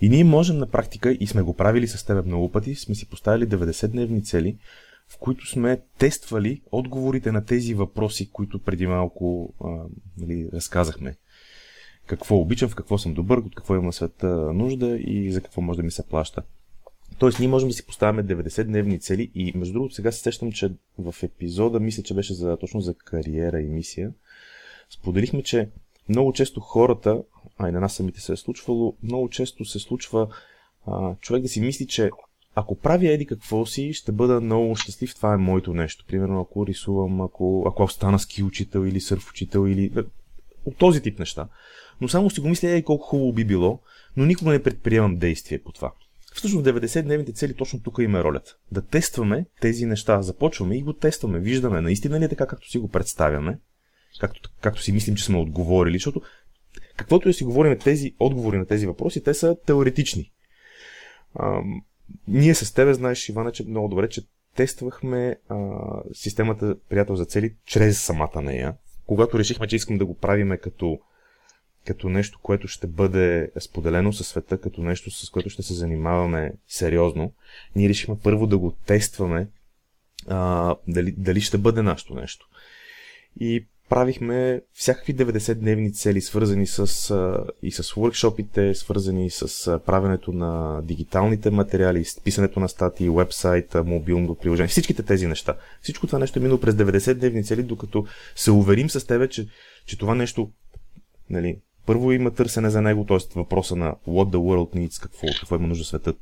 И 0.00 0.08
ние 0.08 0.24
можем 0.24 0.58
на 0.58 0.66
практика, 0.66 1.12
и 1.12 1.26
сме 1.26 1.42
го 1.42 1.56
правили 1.56 1.88
с 1.88 2.04
теб 2.06 2.26
много 2.26 2.52
пъти, 2.52 2.74
сме 2.74 2.94
си 2.94 3.06
поставили 3.06 3.48
90-дневни 3.48 4.24
цели, 4.24 4.56
в 5.12 5.18
които 5.18 5.46
сме 5.46 5.82
тествали 5.98 6.62
отговорите 6.72 7.32
на 7.32 7.44
тези 7.44 7.74
въпроси, 7.74 8.30
които 8.30 8.58
преди 8.58 8.86
малко 8.86 9.54
а, 9.64 9.68
нали, 10.18 10.48
разказахме 10.52 11.16
какво 12.06 12.36
обичам, 12.36 12.68
в 12.68 12.74
какво 12.74 12.98
съм 12.98 13.14
добър, 13.14 13.38
от 13.38 13.54
какво 13.54 13.76
има 13.76 13.92
света 13.92 14.28
нужда 14.52 14.98
и 15.00 15.32
за 15.32 15.40
какво 15.40 15.60
може 15.60 15.76
да 15.76 15.82
ми 15.82 15.90
се 15.90 16.08
плаща. 16.08 16.42
Тоест, 17.18 17.38
ние 17.38 17.48
можем 17.48 17.68
да 17.68 17.74
си 17.74 17.86
поставяме 17.86 18.24
90-дневни 18.24 19.00
цели 19.00 19.30
и 19.34 19.52
между 19.54 19.72
другото 19.72 19.94
сега 19.94 20.12
се 20.12 20.20
сещам, 20.20 20.52
че 20.52 20.72
в 20.98 21.14
епизода, 21.22 21.80
мисля, 21.80 22.02
че 22.02 22.14
беше 22.14 22.34
за, 22.34 22.56
точно 22.56 22.80
за 22.80 22.94
кариера 22.94 23.60
и 23.60 23.68
мисия, 23.68 24.12
споделихме, 24.90 25.42
че 25.42 25.68
много 26.08 26.32
често 26.32 26.60
хората, 26.60 27.22
а 27.58 27.68
и 27.68 27.72
на 27.72 27.80
нас 27.80 27.94
самите 27.94 28.20
се 28.20 28.32
е 28.32 28.36
случвало, 28.36 28.96
много 29.02 29.28
често 29.28 29.64
се 29.64 29.78
случва 29.78 30.28
а, 30.86 31.14
човек 31.20 31.42
да 31.42 31.48
си 31.48 31.60
мисли, 31.60 31.86
че 31.86 32.10
ако 32.60 32.78
правя 32.78 33.08
еди 33.08 33.26
какво 33.26 33.66
си, 33.66 33.92
ще 33.92 34.12
бъда 34.12 34.40
много 34.40 34.76
щастлив, 34.76 35.14
това 35.14 35.34
е 35.34 35.36
моето 35.36 35.74
нещо. 35.74 36.04
Примерно, 36.08 36.40
ако 36.40 36.66
рисувам, 36.66 37.20
ако, 37.20 37.64
ако 37.66 37.88
стана 37.88 38.18
ски 38.18 38.42
учител 38.42 38.86
или 38.86 39.00
сърф 39.00 39.30
учител 39.30 39.68
или 39.68 39.92
от 40.64 40.76
този 40.76 41.02
тип 41.02 41.18
неща. 41.18 41.48
Но 42.00 42.08
само 42.08 42.30
си 42.30 42.40
го 42.40 42.48
мисля, 42.48 42.68
ей 42.68 42.82
колко 42.82 43.04
хубаво 43.04 43.32
би 43.32 43.44
било, 43.44 43.80
но 44.16 44.24
никога 44.24 44.50
не 44.50 44.62
предприемам 44.62 45.16
действие 45.16 45.62
по 45.62 45.72
това. 45.72 45.92
Всъщност 46.34 46.66
90-дневните 46.66 47.34
цели 47.34 47.54
точно 47.54 47.82
тук 47.82 47.98
има 48.00 48.24
ролята. 48.24 48.56
Да 48.72 48.82
тестваме 48.82 49.46
тези 49.60 49.86
неща. 49.86 50.22
Започваме 50.22 50.76
и 50.76 50.82
го 50.82 50.92
тестваме. 50.92 51.38
Виждаме 51.38 51.80
наистина 51.80 52.20
ли 52.20 52.24
е 52.24 52.28
така, 52.28 52.46
както 52.46 52.70
си 52.70 52.78
го 52.78 52.88
представяме, 52.88 53.58
както, 54.20 54.50
както 54.60 54.82
си 54.82 54.92
мислим, 54.92 55.16
че 55.16 55.24
сме 55.24 55.38
отговорили, 55.38 55.94
защото 55.94 56.22
каквото 56.96 57.28
и 57.28 57.30
да 57.30 57.34
си 57.34 57.44
говорим 57.44 57.78
тези 57.78 58.14
отговори 58.18 58.58
на 58.58 58.66
тези 58.66 58.86
въпроси, 58.86 59.22
те 59.22 59.34
са 59.34 59.56
теоретични. 59.66 60.32
А, 61.34 61.60
ние 62.28 62.54
с 62.54 62.74
тебе 62.74 62.94
знаеш, 62.94 63.28
Ивана, 63.28 63.52
че 63.52 63.64
много 63.64 63.88
добре, 63.88 64.08
че 64.08 64.22
тествахме 64.56 65.36
а, 65.48 65.56
системата 66.12 66.76
приятел 66.88 67.16
за 67.16 67.24
цели 67.24 67.54
чрез 67.66 68.02
самата 68.02 68.42
нея. 68.42 68.74
Когато 69.06 69.38
решихме, 69.38 69.66
че 69.66 69.76
искам 69.76 69.98
да 69.98 70.06
го 70.06 70.14
правиме 70.14 70.58
като, 70.58 70.98
като 71.86 72.08
нещо, 72.08 72.38
което 72.42 72.68
ще 72.68 72.86
бъде 72.86 73.50
споделено 73.60 74.12
със 74.12 74.28
света, 74.28 74.60
като 74.60 74.82
нещо, 74.82 75.10
с 75.10 75.30
което 75.30 75.50
ще 75.50 75.62
се 75.62 75.74
занимаваме 75.74 76.52
сериозно, 76.68 77.32
ние 77.76 77.88
решихме 77.88 78.16
първо 78.22 78.46
да 78.46 78.58
го 78.58 78.72
тестваме 78.86 79.48
а, 80.28 80.74
дали, 80.88 81.12
дали 81.12 81.40
ще 81.40 81.58
бъде 81.58 81.82
нашето 81.82 82.14
нещо. 82.14 82.48
И 83.40 83.66
правихме 83.90 84.60
всякакви 84.72 85.16
90-дневни 85.16 85.94
цели, 85.94 86.20
свързани 86.20 86.66
с, 86.66 87.10
а, 87.10 87.44
и 87.62 87.72
с 87.72 87.82
workshopите, 87.82 88.72
свързани 88.72 89.30
с 89.30 89.66
а, 89.66 89.78
правенето 89.78 90.32
на 90.32 90.82
дигиталните 90.82 91.50
материали, 91.50 92.04
с 92.04 92.20
писането 92.20 92.60
на 92.60 92.68
статии, 92.68 93.10
вебсайта, 93.10 93.84
мобилното 93.84 94.34
приложение, 94.34 94.68
всичките 94.68 95.02
тези 95.02 95.26
неща. 95.26 95.56
Всичко 95.82 96.06
това 96.06 96.18
нещо 96.18 96.38
е 96.38 96.42
минало 96.42 96.60
през 96.60 96.74
90-дневни 96.74 97.46
цели, 97.46 97.62
докато 97.62 98.06
се 98.36 98.50
уверим 98.50 98.90
с 98.90 99.06
тебе, 99.06 99.28
че, 99.28 99.46
че 99.86 99.98
това 99.98 100.14
нещо, 100.14 100.50
нали, 101.30 101.58
първо 101.86 102.12
има 102.12 102.30
търсене 102.30 102.70
за 102.70 102.82
него, 102.82 103.06
т.е. 103.06 103.18
въпроса 103.36 103.76
на 103.76 103.94
what 104.08 104.36
the 104.36 104.36
world 104.36 104.76
needs, 104.76 105.02
какво, 105.02 105.26
какво 105.40 105.56
има 105.56 105.66
нужда 105.66 105.84
светът. 105.84 106.16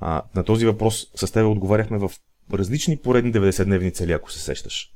А, 0.00 0.22
на 0.34 0.44
този 0.44 0.66
въпрос 0.66 1.06
с 1.14 1.32
тебе 1.32 1.46
отговаряхме 1.46 1.98
в 1.98 2.10
различни 2.52 2.96
поредни 2.96 3.32
90-дневни 3.32 3.94
цели, 3.94 4.12
ако 4.12 4.32
се 4.32 4.40
сещаш. 4.40 4.94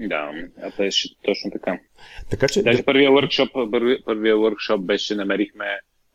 Да, 0.00 0.32
беше 0.78 1.08
точно 1.22 1.50
така. 1.50 1.78
Така 2.30 2.48
че. 2.48 2.62
Даже 2.62 2.84
първия 2.84 3.10
workshop, 3.10 3.70
първия, 3.70 3.98
първия 4.04 4.36
workshop 4.36 4.78
беше, 4.78 5.14
намерихме, 5.14 5.66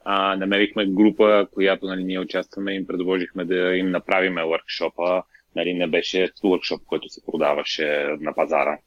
а, 0.05 0.35
намерихме 0.35 0.85
група, 0.85 1.47
която 1.51 1.85
нали, 1.85 2.03
ние 2.03 2.19
участваме 2.19 2.73
и 2.73 2.75
им 2.75 2.87
предложихме 2.87 3.45
да 3.45 3.75
им 3.75 3.91
направиме 3.91 4.41
workshop 4.41 5.23
Нали, 5.55 5.73
не 5.73 5.87
беше 5.87 6.31
workshop, 6.43 6.85
който 6.85 7.09
се 7.09 7.25
продаваше 7.25 8.17
на 8.19 8.33
пазара. 8.35 8.79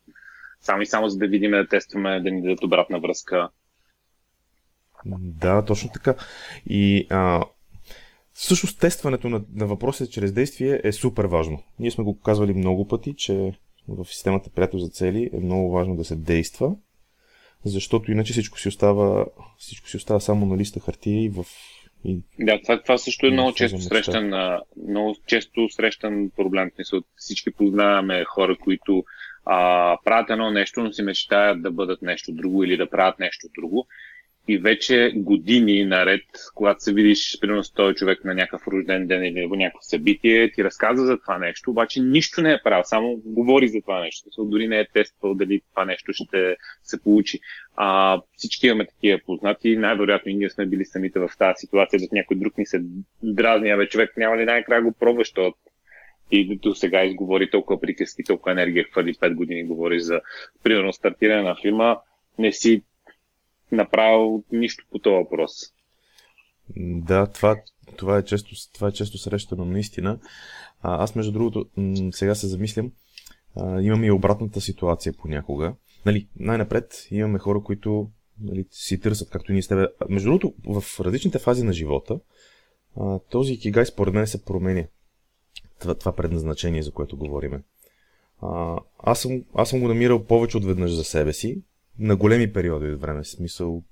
Само 0.61 0.83
и 0.83 0.87
само 0.87 1.09
за 1.09 1.19
да 1.19 1.29
видим, 1.29 1.51
да 1.51 1.69
тестваме, 1.69 2.21
да 2.21 2.31
ни 2.31 2.43
дадат 2.43 2.65
обратна 2.65 3.01
връзка. 3.01 3.49
Да, 5.19 5.65
точно 5.65 5.91
така. 5.95 6.15
И 6.67 7.07
а, 7.11 7.45
всъщност 8.33 8.81
тестването 8.81 9.29
на, 9.29 9.45
на 9.55 9.67
въпросите 9.67 10.11
чрез 10.11 10.33
действие 10.33 10.81
е 10.85 10.93
супер 10.93 11.25
важно. 11.25 11.63
Ние 11.79 11.91
сме 11.91 12.05
го 12.05 12.21
казвали 12.21 12.55
много 12.55 12.89
пъти, 12.89 13.15
че 13.17 13.53
в 13.89 14.05
системата 14.05 14.51
приятел 14.51 14.79
за 14.79 14.89
цели 14.89 15.31
е 15.33 15.41
много 15.41 15.71
важно 15.71 15.97
да 15.97 16.05
се 16.05 16.17
действа, 16.17 16.77
защото 17.65 18.13
иначе 18.13 18.33
всичко 18.33 18.59
си 18.59 18.69
остава, 18.69 19.27
всичко 19.59 19.89
си 19.89 19.97
остава 19.97 20.21
само 20.21 20.47
на 20.47 20.57
листа 20.57 20.81
хартия 20.81 21.25
и 21.25 21.29
в 21.29 21.45
и... 22.05 22.19
Да, 22.39 22.61
това, 22.63 22.83
това 22.83 22.99
също 22.99 23.27
е 23.27 23.31
много 23.31 23.53
често 23.53 23.81
срещан, 23.81 24.33
много 24.89 25.17
често 25.27 25.69
срещан 25.69 26.31
проблем. 26.37 26.71
Всички 27.17 27.51
познаваме 27.51 28.25
хора, 28.25 28.57
които 28.61 29.05
а, 29.45 29.99
правят 30.05 30.31
едно 30.31 30.51
нещо, 30.51 30.81
но 30.81 30.93
си 30.93 31.03
мечтаят 31.03 31.63
да 31.63 31.71
бъдат 31.71 32.03
нещо 32.03 32.33
друго 32.33 32.65
или 32.65 32.77
да 32.77 32.91
правят 32.91 33.19
нещо 33.19 33.47
друго 33.59 33.87
и 34.49 34.59
вече 34.59 35.13
години 35.17 35.85
наред, 35.85 36.25
когато 36.55 36.83
се 36.83 36.93
видиш, 36.93 37.39
примерно 37.41 37.65
с 37.65 37.73
този 37.73 37.95
човек 37.95 38.25
на 38.25 38.35
някакъв 38.35 38.69
рожден 38.69 39.07
ден 39.07 39.25
или 39.25 39.47
някакво 39.47 39.83
събитие, 39.83 40.51
ти 40.51 40.65
разказва 40.65 41.07
за 41.07 41.19
това 41.21 41.39
нещо, 41.39 41.71
обаче 41.71 42.01
нищо 42.01 42.43
не 42.43 42.53
е 42.53 42.61
правил, 42.65 42.85
само 42.85 43.21
говори 43.25 43.69
за 43.69 43.81
това 43.81 44.01
нещо. 44.01 44.29
Дори 44.39 44.69
не 44.69 44.79
е 44.79 44.89
тествал 44.89 45.35
дали 45.35 45.61
това 45.71 45.85
нещо 45.85 46.13
ще 46.13 46.57
се 46.83 47.03
получи. 47.03 47.41
А, 47.77 48.21
всички 48.37 48.67
имаме 48.67 48.87
такива 48.87 49.21
познати, 49.27 49.77
най-вероятно 49.77 50.33
и 50.33 50.35
ние 50.35 50.51
сме 50.51 50.67
били 50.67 50.85
самите 50.85 51.19
в 51.19 51.31
тази 51.39 51.55
ситуация, 51.57 51.99
да 51.99 52.07
някой 52.13 52.37
друг 52.37 52.59
ни 52.59 52.67
се 52.67 52.83
дразни, 53.23 53.71
а 53.71 53.89
човек 53.89 54.17
няма 54.17 54.37
ли 54.37 54.45
най-края 54.45 54.83
го 54.83 54.93
пробваш, 54.93 55.33
и 56.31 56.57
до 56.57 56.75
сега 56.75 57.05
изговори 57.05 57.51
толкова 57.51 57.81
приказки, 57.81 58.25
толкова 58.25 58.53
енергия 58.53 58.85
хвърли 58.85 59.15
5 59.15 59.35
години, 59.35 59.65
говори 59.65 60.01
за, 60.01 60.21
примерно, 60.63 60.93
стартиране 60.93 61.43
на 61.43 61.57
фирма, 61.63 61.99
не 62.39 62.53
си 62.53 62.83
направил 63.73 64.45
нищо 64.53 64.85
по 64.91 64.99
този 64.99 65.15
въпрос. 65.15 65.53
Да, 66.77 67.27
това, 67.27 67.57
това, 67.97 68.19
е, 68.19 68.25
често, 68.25 68.73
това 68.75 68.89
е 68.89 68.93
често 68.93 69.19
срещано 69.19 69.65
наистина. 69.65 70.19
А, 70.83 71.03
аз, 71.03 71.15
между 71.15 71.33
другото, 71.33 71.67
сега 72.13 72.35
се 72.35 72.47
замислям, 72.47 72.93
а, 73.57 73.81
имам 73.81 74.05
и 74.05 74.11
обратната 74.11 74.61
ситуация 74.61 75.13
понякога. 75.13 75.75
Нали, 76.07 76.29
най-напред 76.37 77.07
имаме 77.11 77.39
хора, 77.39 77.61
които 77.61 78.11
нали, 78.41 78.67
си 78.71 79.01
търсят, 79.01 79.31
както 79.31 79.53
и 79.53 79.55
ние 79.55 79.63
с 79.63 79.69
тебе. 79.69 79.87
Между 80.09 80.29
другото, 80.29 80.55
в 80.67 81.01
различните 81.01 81.39
фази 81.39 81.63
на 81.63 81.73
живота, 81.73 82.21
а, 83.01 83.19
този 83.19 83.59
кигай 83.59 83.87
според 83.87 84.15
мен 84.15 84.27
се 84.27 84.45
променя. 84.45 84.85
Това, 85.81 85.95
това 85.95 86.13
предназначение, 86.13 86.83
за 86.83 86.93
което 86.93 87.17
говориме. 87.17 87.63
А, 88.43 88.79
аз, 88.99 89.21
съм, 89.21 89.45
аз 89.55 89.71
съм 89.71 89.81
го 89.81 89.89
намирал 89.89 90.25
повече 90.25 90.57
от 90.57 90.65
веднъж 90.65 90.91
за 90.91 91.05
себе 91.05 91.33
си, 91.33 91.63
на 91.99 92.17
големи 92.17 92.53
периоди 92.53 92.93
от 92.93 93.01
време, 93.01 93.23
в 93.23 93.29
смисъл 93.29 93.83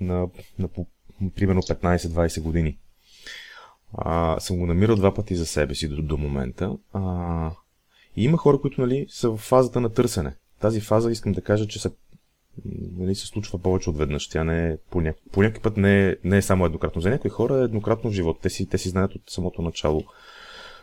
на, 0.00 0.28
на 0.58 0.68
по, 0.68 0.86
примерно 1.36 1.62
15-20 1.62 2.42
години. 2.42 2.78
А, 3.98 4.40
съм 4.40 4.58
го 4.58 4.66
намирал 4.66 4.96
два 4.96 5.14
пъти 5.14 5.36
за 5.36 5.46
себе 5.46 5.74
си 5.74 5.88
до, 5.88 6.02
до 6.02 6.16
момента. 6.16 6.76
А, 6.92 7.50
и 8.16 8.24
има 8.24 8.38
хора, 8.38 8.60
които 8.60 8.80
нали, 8.80 9.06
са 9.08 9.30
в 9.30 9.36
фазата 9.36 9.80
на 9.80 9.92
търсене. 9.92 10.36
Тази 10.60 10.80
фаза 10.80 11.10
искам 11.10 11.32
да 11.32 11.40
кажа, 11.40 11.66
че 11.66 11.78
се, 11.78 11.90
нали, 12.96 13.14
се 13.14 13.26
случва 13.26 13.58
повече 13.58 13.90
от 13.90 13.98
веднъж. 13.98 14.28
Тя 14.28 14.44
не 14.44 14.68
е, 14.68 14.76
по 15.32 15.42
някакъв 15.42 15.62
път 15.62 15.76
не 15.76 16.08
е, 16.08 16.16
не 16.24 16.36
е 16.36 16.42
само 16.42 16.66
еднократно. 16.66 17.02
За 17.02 17.10
някои 17.10 17.30
хора 17.30 17.54
е 17.54 17.64
еднократно 17.64 18.10
в 18.10 18.14
живота. 18.14 18.40
Те 18.42 18.50
си, 18.50 18.66
те 18.68 18.78
си 18.78 18.88
знаят 18.88 19.14
от 19.14 19.22
самото 19.30 19.62
начало 19.62 20.04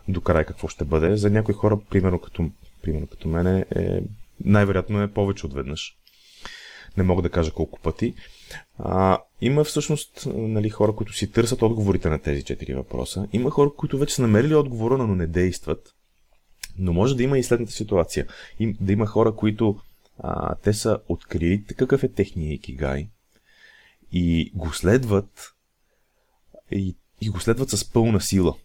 до 0.07 0.21
край 0.21 0.45
какво 0.45 0.67
ще 0.67 0.85
бъде. 0.85 1.17
За 1.17 1.29
някои 1.29 1.53
хора, 1.53 1.79
примерно 1.89 2.19
като, 2.19 2.49
примерно 2.81 3.07
като 3.07 3.27
мене, 3.27 3.65
е, 3.75 4.01
най-вероятно 4.45 5.01
е 5.01 5.11
повече 5.11 5.45
от 5.45 5.53
веднъж 5.53 5.97
не 6.97 7.03
мога 7.03 7.21
да 7.21 7.29
кажа 7.29 7.51
колко 7.51 7.79
пъти. 7.79 8.13
А, 8.77 9.19
има 9.41 9.63
всъщност 9.63 10.27
нали, 10.33 10.69
хора, 10.69 10.95
които 10.95 11.13
си 11.13 11.31
търсят 11.31 11.61
отговорите 11.61 12.09
на 12.09 12.19
тези 12.19 12.43
четири 12.43 12.73
въпроса. 12.73 13.27
Има 13.33 13.51
хора, 13.51 13.69
които 13.77 13.97
вече 13.97 14.15
са 14.15 14.21
намерили 14.21 14.55
отговора, 14.55 14.97
но 14.97 15.15
не 15.15 15.27
действат. 15.27 15.95
Но 16.77 16.93
може 16.93 17.15
да 17.15 17.23
има 17.23 17.39
и 17.39 17.43
следната 17.43 17.71
ситуация. 17.71 18.27
И, 18.59 18.73
да 18.81 18.93
има 18.93 19.05
хора, 19.05 19.35
които 19.35 19.79
а, 20.19 20.55
те 20.55 20.73
са 20.73 20.99
открили 21.07 21.63
какъв 21.77 22.03
е 22.03 22.07
техния 22.07 22.53
икигай 22.53 23.07
и 24.11 24.51
го 24.55 24.73
следват 24.73 25.53
и, 26.71 26.95
и 27.21 27.29
го 27.29 27.39
следват 27.39 27.69
с 27.69 27.91
пълна 27.91 28.21
сила. 28.21 28.55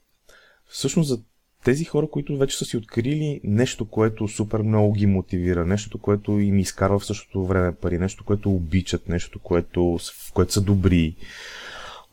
Всъщност 0.68 1.08
за 1.08 1.22
тези 1.66 1.84
хора, 1.84 2.06
които 2.10 2.36
вече 2.36 2.58
са 2.58 2.64
си 2.64 2.76
открили 2.76 3.40
нещо, 3.44 3.84
което 3.84 4.28
супер 4.28 4.62
много 4.62 4.92
ги 4.92 5.06
мотивира, 5.06 5.66
нещо, 5.66 5.98
което 5.98 6.32
им 6.32 6.58
изкарва 6.58 6.98
в 6.98 7.06
същото 7.06 7.46
време 7.46 7.74
пари, 7.74 7.98
нещо, 7.98 8.24
което 8.24 8.50
обичат, 8.50 9.08
нещо, 9.08 9.38
което, 9.38 9.98
в 9.98 10.32
което 10.32 10.52
са 10.52 10.60
добри. 10.60 11.16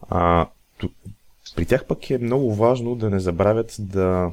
А, 0.10 0.50
при 1.56 1.66
тях 1.66 1.86
пък 1.86 2.10
е 2.10 2.18
много 2.18 2.56
важно 2.56 2.96
да 2.96 3.10
не 3.10 3.20
забравят 3.20 3.76
да 3.80 4.32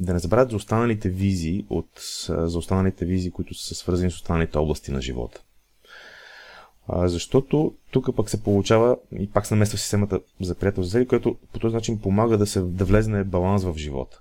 да 0.00 0.12
не 0.12 0.18
забравят 0.18 0.50
за 0.50 0.56
останалите 0.56 1.08
визии 1.08 1.64
от, 1.70 1.90
за 2.28 2.58
останалите 2.58 3.04
визии, 3.04 3.30
които 3.30 3.54
са 3.54 3.74
свързани 3.74 4.10
с 4.10 4.14
останалите 4.14 4.58
области 4.58 4.90
на 4.90 5.00
живота. 5.02 5.42
А, 6.88 7.08
защото 7.08 7.74
тук 7.90 8.16
пък 8.16 8.30
се 8.30 8.42
получава 8.42 8.96
и 9.18 9.30
пак 9.30 9.46
се 9.46 9.54
намества 9.54 9.78
системата 9.78 10.20
за 10.40 10.54
приятел 10.54 10.82
за 10.82 10.90
цели, 10.90 11.06
което 11.06 11.36
по 11.52 11.58
този 11.58 11.74
начин 11.74 12.00
помага 12.00 12.38
да, 12.38 12.46
се, 12.46 12.60
да 12.60 12.84
влезне 12.84 13.24
баланс 13.24 13.64
в 13.64 13.74
живота. 13.76 14.20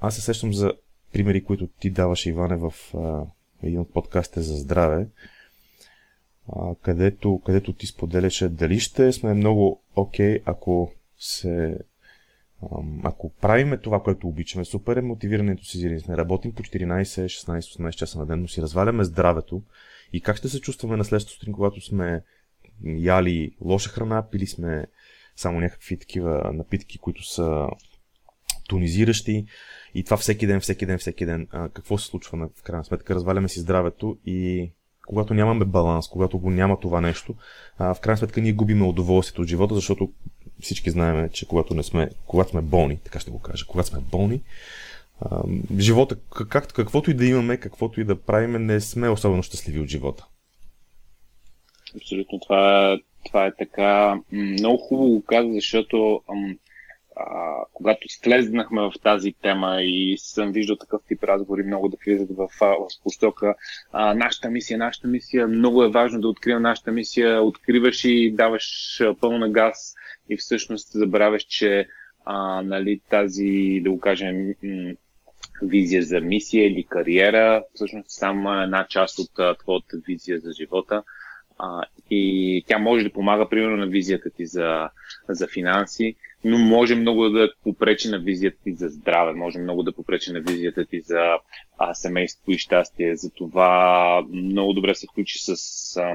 Аз 0.00 0.14
се 0.14 0.20
сещам 0.20 0.54
за 0.54 0.72
примери, 1.12 1.44
които 1.44 1.66
ти 1.66 1.90
даваш, 1.90 2.26
Иване, 2.26 2.56
в 2.56 2.74
а, 2.94 3.22
един 3.62 3.80
от 3.80 3.92
подкастите 3.92 4.40
за 4.40 4.56
здраве, 4.56 5.08
а, 6.48 6.74
където, 6.82 7.40
където 7.46 7.72
ти 7.72 7.86
споделяше 7.86 8.48
дали 8.48 8.80
ще 8.80 9.12
сме 9.12 9.34
много 9.34 9.82
окей, 9.96 10.38
okay, 10.38 10.42
ако 10.44 10.92
се 11.18 11.78
ако 13.02 13.32
правиме 13.32 13.78
това, 13.78 14.02
което 14.02 14.28
обичаме, 14.28 14.64
супер 14.64 14.96
е 14.96 15.02
мотивирани, 15.02 15.50
ентусизирани 15.50 16.00
сме, 16.00 16.16
работим 16.16 16.52
по 16.52 16.62
14, 16.62 17.02
16, 17.02 17.58
18 17.58 17.90
часа 17.90 18.18
на 18.18 18.26
ден, 18.26 18.40
но 18.40 18.48
си 18.48 18.62
разваляме 18.62 19.04
здравето, 19.04 19.62
и 20.12 20.20
как 20.20 20.36
ще 20.36 20.48
се 20.48 20.60
чувстваме 20.60 20.96
на 20.96 21.04
следващото 21.04 21.34
сутрин, 21.34 21.52
когато 21.52 21.80
сме 21.80 22.22
яли 22.84 23.56
лоша 23.60 23.90
храна, 23.90 24.30
пили 24.30 24.46
сме 24.46 24.86
само 25.36 25.60
някакви 25.60 25.98
такива 25.98 26.50
напитки, 26.54 26.98
които 26.98 27.24
са 27.24 27.66
тонизиращи 28.68 29.46
и 29.94 30.04
това 30.04 30.16
всеки 30.16 30.46
ден, 30.46 30.60
всеки 30.60 30.86
ден, 30.86 30.98
всеки 30.98 31.26
ден. 31.26 31.48
А, 31.50 31.68
какво 31.68 31.98
се 31.98 32.06
случва 32.06 32.38
на, 32.38 32.48
в 32.56 32.62
крайна 32.62 32.84
сметка? 32.84 33.14
Разваляме 33.14 33.48
си 33.48 33.60
здравето 33.60 34.18
и 34.26 34.70
когато 35.06 35.34
нямаме 35.34 35.64
баланс, 35.64 36.08
когато 36.08 36.38
го 36.38 36.50
няма 36.50 36.80
това 36.80 37.00
нещо, 37.00 37.34
а, 37.78 37.94
в 37.94 38.00
крайна 38.00 38.16
сметка 38.16 38.40
ние 38.40 38.52
губиме 38.52 38.84
удоволствието 38.84 39.42
от 39.42 39.48
живота, 39.48 39.74
защото 39.74 40.12
всички 40.60 40.90
знаем, 40.90 41.28
че 41.32 41.48
когато, 41.48 41.74
не 41.74 41.82
сме, 41.82 42.10
когато 42.26 42.50
сме 42.50 42.60
болни, 42.60 42.98
така 43.04 43.20
ще 43.20 43.30
го 43.30 43.38
кажа, 43.38 43.66
когато 43.66 43.88
сме 43.88 44.00
болни, 44.00 44.42
живота, 45.78 46.16
как, 46.48 46.72
каквото 46.72 47.10
и 47.10 47.14
да 47.14 47.26
имаме, 47.26 47.56
каквото 47.56 48.00
и 48.00 48.04
да 48.04 48.22
правиме, 48.22 48.58
не 48.58 48.80
сме 48.80 49.08
особено 49.08 49.42
щастливи 49.42 49.80
от 49.80 49.88
живота. 49.88 50.26
Абсолютно, 51.96 52.40
това, 52.40 52.98
това 53.26 53.46
е 53.46 53.54
така. 53.56 54.20
Много 54.32 54.78
хубаво 54.78 55.10
го 55.10 55.24
каза, 55.24 55.52
защото 55.52 56.22
а, 57.16 57.54
когато 57.72 58.08
слезнахме 58.08 58.80
в 58.80 58.92
тази 59.02 59.32
тема 59.32 59.82
и 59.82 60.16
съм 60.18 60.52
виждал 60.52 60.76
такъв 60.76 61.00
тип 61.08 61.24
разговори 61.24 61.62
много 61.62 61.88
да 61.88 61.96
влизат 62.04 62.28
в, 62.36 62.48
в 62.60 62.86
посока 63.02 63.54
а, 63.92 64.14
нашата 64.14 64.50
мисия, 64.50 64.78
нашата 64.78 65.08
мисия, 65.08 65.48
много 65.48 65.84
е 65.84 65.90
важно 65.90 66.20
да 66.20 66.28
открием 66.28 66.62
нашата 66.62 66.92
мисия, 66.92 67.42
откриваш 67.42 68.04
и 68.04 68.30
даваш 68.30 69.00
пълна 69.20 69.50
газ 69.50 69.94
и 70.28 70.36
всъщност 70.36 70.88
забравяш, 70.92 71.44
че 71.44 71.88
а, 72.24 72.62
нали, 72.62 73.00
тази, 73.10 73.80
да 73.84 73.90
го 73.90 74.00
кажем, 74.00 74.54
визия 75.62 76.02
за 76.02 76.20
мисия 76.20 76.66
или 76.66 76.84
кариера, 76.84 77.64
всъщност 77.74 78.10
само 78.10 78.62
една 78.62 78.86
част 78.88 79.18
от 79.18 79.58
твоята 79.58 79.96
визия 80.06 80.40
за 80.40 80.52
живота. 80.52 81.02
А, 81.58 81.82
и 82.10 82.64
тя 82.66 82.78
може 82.78 83.04
да 83.04 83.12
помага, 83.12 83.48
примерно, 83.48 83.76
на 83.76 83.86
визията 83.86 84.30
ти 84.30 84.46
за, 84.46 84.88
за 85.28 85.48
финанси, 85.48 86.14
но 86.44 86.58
може 86.58 86.94
много 86.94 87.28
да 87.28 87.52
попречи 87.64 88.08
на 88.08 88.18
визията 88.18 88.58
ти 88.64 88.72
за 88.72 88.88
здраве, 88.88 89.32
може 89.32 89.58
много 89.58 89.82
да 89.82 89.92
попречи 89.92 90.32
на 90.32 90.40
визията 90.40 90.86
ти 90.86 91.00
за 91.00 91.20
а, 91.78 91.94
семейство 91.94 92.52
и 92.52 92.58
щастие. 92.58 93.16
Затова 93.16 94.22
много 94.32 94.72
добре 94.72 94.94
се 94.94 95.06
включи 95.12 95.38
с, 95.38 95.50
а, 95.96 96.14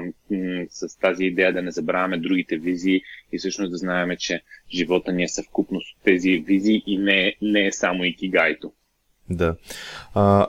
с 0.68 0.98
тази 0.98 1.24
идея 1.24 1.52
да 1.52 1.62
не 1.62 1.70
забравяме 1.70 2.18
другите 2.18 2.56
визии 2.56 3.02
и 3.32 3.38
всъщност 3.38 3.70
да 3.70 3.76
знаем, 3.76 4.10
че 4.18 4.42
живота 4.74 5.12
ни 5.12 5.22
е 5.22 5.28
съвкупност 5.28 5.96
от 5.96 6.02
тези 6.04 6.30
визии 6.46 6.82
и 6.86 6.98
не, 6.98 7.34
не 7.42 7.66
е 7.66 7.72
само 7.72 8.04
икигайто. 8.04 8.72
Да. 9.30 9.56
А, 10.14 10.46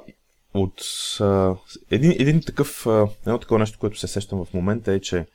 от 0.54 0.82
а, 1.20 1.56
един, 1.92 2.12
един 2.12 2.42
такъв, 2.42 2.88
а, 2.88 3.08
едно 3.26 3.40
такова 3.40 3.60
нещо, 3.60 3.80
което 3.80 4.00
се 4.00 4.08
сещам 4.08 4.46
в 4.46 4.54
момента 4.54 4.92
е, 4.92 5.00
че 5.00 5.26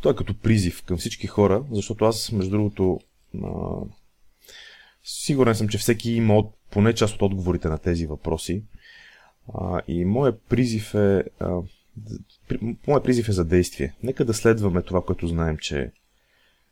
той 0.00 0.12
е 0.12 0.16
като 0.16 0.38
призив 0.38 0.82
към 0.82 0.98
всички 0.98 1.26
хора, 1.26 1.64
защото 1.70 2.04
аз, 2.04 2.32
между 2.32 2.50
другото, 2.50 3.00
а, 3.44 3.50
сигурен 5.04 5.54
съм, 5.54 5.68
че 5.68 5.78
всеки 5.78 6.10
има 6.10 6.36
от, 6.36 6.54
поне 6.70 6.94
част 6.94 7.14
от 7.14 7.22
отговорите 7.22 7.68
на 7.68 7.78
тези 7.78 8.06
въпроси. 8.06 8.62
А, 9.54 9.80
и 9.88 10.04
моят 10.04 10.42
призив 10.42 10.94
е. 10.94 11.24
А, 11.40 11.56
моят 12.86 13.04
призив 13.04 13.28
е 13.28 13.32
за 13.32 13.44
действие. 13.44 13.94
Нека 14.02 14.24
да 14.24 14.34
следваме 14.34 14.82
това, 14.82 15.04
което 15.04 15.26
знаем, 15.26 15.56
че 15.58 15.90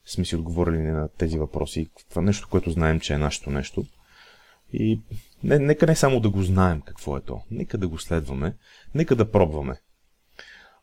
сме 0.07 0.25
си 0.25 0.37
отговорили 0.37 0.79
на 0.79 1.09
тези 1.09 1.39
въпроси. 1.39 1.89
Това 2.11 2.23
нещо, 2.23 2.49
което 2.51 2.71
знаем, 2.71 3.01
че 3.01 3.15
е 3.15 3.19
нашето 3.19 3.51
нещо. 3.51 3.85
И 4.73 5.01
не, 5.47 5.59
нека 5.59 5.87
не 5.87 5.97
само 5.97 6.21
да 6.21 6.31
го 6.31 6.43
знаем 6.43 6.81
какво 6.81 7.17
е 7.17 7.21
то, 7.21 7.41
нека 7.51 7.79
да 7.79 7.89
го 7.89 7.99
следваме, 7.99 8.55
нека 8.95 9.17
да 9.17 9.31
пробваме. 9.31 9.81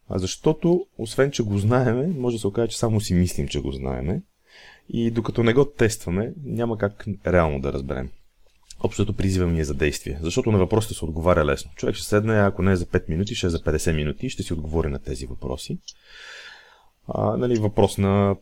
А 0.10 0.20
защото, 0.20 0.86
освен 0.98 1.32
че 1.32 1.44
го 1.44 1.58
знаеме, 1.58 2.08
може 2.08 2.36
да 2.36 2.40
се 2.40 2.48
окаже, 2.48 2.68
че 2.68 2.78
само 2.78 3.02
си 3.02 3.14
мислим, 3.14 3.48
че 3.48 3.62
го 3.62 3.72
знаеме. 3.72 4.22
И 4.90 5.12
докато 5.12 5.44
не 5.44 5.54
го 5.54 5.66
тестваме, 5.66 6.34
няма 6.44 6.78
как 6.78 7.06
реално 7.28 7.62
да 7.62 7.74
разберем. 7.74 8.10
Общото 8.84 9.14
призива 9.14 9.48
ми 9.48 9.60
е 9.60 9.64
за 9.64 9.74
действие, 9.74 10.20
защото 10.22 10.52
на 10.52 10.58
въпросите 10.58 10.94
се 10.94 11.06
отговаря 11.06 11.46
лесно. 11.46 11.72
Човек 11.76 11.96
ще 11.96 12.08
седне, 12.08 12.34
ако 12.34 12.62
не 12.62 12.72
е 12.72 12.76
за 12.76 12.86
5 12.86 13.10
минути, 13.10 13.36
ще 13.36 13.48
е 13.48 13.50
за 13.50 13.60
50 13.60 13.96
минути 13.96 14.30
ще 14.30 14.44
си 14.44 14.54
отговори 14.54 14.88
на 14.88 15.00
тези 15.00 15.26
въпроси. 15.26 15.80
А, 17.08 17.38
нали, 17.38 17.60
въпрос 17.60 17.98
на 17.98 18.36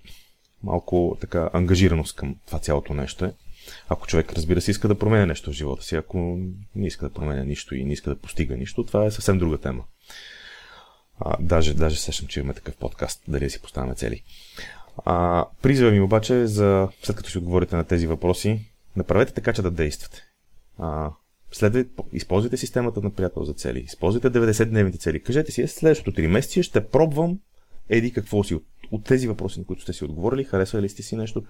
малко 0.63 1.17
така 1.21 1.49
ангажираност 1.53 2.15
към 2.15 2.35
това 2.45 2.59
цялото 2.59 2.93
нещо 2.93 3.25
е. 3.25 3.33
Ако 3.89 4.07
човек, 4.07 4.33
разбира 4.33 4.61
се, 4.61 4.71
иска 4.71 4.87
да 4.87 4.97
променя 4.97 5.25
нещо 5.25 5.51
в 5.51 5.53
живота 5.53 5.83
си, 5.83 5.95
ако 5.95 6.39
не 6.75 6.87
иска 6.87 7.05
да 7.05 7.13
променя 7.13 7.43
нищо 7.43 7.75
и 7.75 7.85
не 7.85 7.93
иска 7.93 8.09
да 8.09 8.15
постига 8.15 8.57
нищо, 8.57 8.83
това 8.83 9.05
е 9.05 9.11
съвсем 9.11 9.37
друга 9.37 9.57
тема. 9.57 9.83
А, 11.19 11.37
даже, 11.39 11.73
даже 11.73 11.99
сещам, 11.99 12.27
че 12.27 12.39
имаме 12.39 12.53
такъв 12.53 12.75
подкаст, 12.75 13.23
дали 13.27 13.43
да 13.43 13.49
си 13.49 13.61
поставяме 13.61 13.95
цели. 13.95 14.23
А, 15.05 15.45
призива 15.61 15.91
ми 15.91 16.01
обаче 16.01 16.47
за, 16.47 16.87
след 17.03 17.17
като 17.17 17.29
си 17.29 17.37
отговорите 17.37 17.75
на 17.75 17.83
тези 17.83 18.07
въпроси, 18.07 18.59
направете 18.95 19.33
така, 19.33 19.53
че 19.53 19.61
да 19.61 19.71
действате. 19.71 20.23
А, 20.79 21.11
следвайте, 21.51 21.89
използвайте 22.13 22.57
системата 22.57 23.01
на 23.01 23.09
приятел 23.09 23.43
за 23.43 23.53
цели. 23.53 23.79
Използвайте 23.79 24.31
90-дневните 24.39 24.99
цели. 24.99 25.23
Кажете 25.23 25.51
си, 25.51 25.61
е, 25.61 25.67
следващото 25.67 26.21
3 26.21 26.27
месеца 26.27 26.63
ще 26.63 26.87
пробвам 26.87 27.39
еди 27.89 28.13
какво 28.13 28.43
си 28.43 28.55
от, 28.55 28.63
от 28.91 29.03
тези 29.03 29.27
въпроси, 29.27 29.59
на 29.59 29.65
които 29.65 29.81
сте 29.81 29.93
си 29.93 30.05
отговорили, 30.05 30.43
харесва 30.43 30.81
ли 30.81 30.89
сте 30.89 31.03
си 31.03 31.15
нещо 31.15 31.43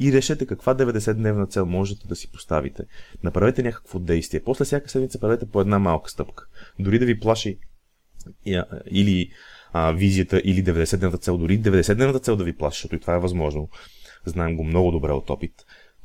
и 0.00 0.12
решете 0.12 0.46
каква 0.46 0.74
90-дневна 0.74 1.50
цел 1.50 1.66
можете 1.66 2.08
да 2.08 2.16
си 2.16 2.32
поставите. 2.32 2.84
Направете 3.22 3.62
някакво 3.62 3.98
действие. 3.98 4.42
После 4.44 4.64
всяка 4.64 4.90
седмица 4.90 5.20
правете 5.20 5.46
по 5.46 5.60
една 5.60 5.78
малка 5.78 6.10
стъпка. 6.10 6.46
Дори 6.78 6.98
да 6.98 7.06
ви 7.06 7.20
плаши 7.20 7.58
или 8.90 9.30
а, 9.72 9.92
визията, 9.92 10.40
или 10.44 10.64
90-дневната 10.64 11.20
цел, 11.20 11.38
дори 11.38 11.60
90-дневната 11.60 12.22
цел 12.22 12.36
да 12.36 12.44
ви 12.44 12.56
плаши, 12.56 12.76
защото 12.76 12.94
и 12.94 13.00
това 13.00 13.14
е 13.14 13.18
възможно. 13.18 13.68
Знаем 14.26 14.56
го 14.56 14.64
много 14.64 14.90
добре 14.90 15.12
от 15.12 15.30
опит. 15.30 15.54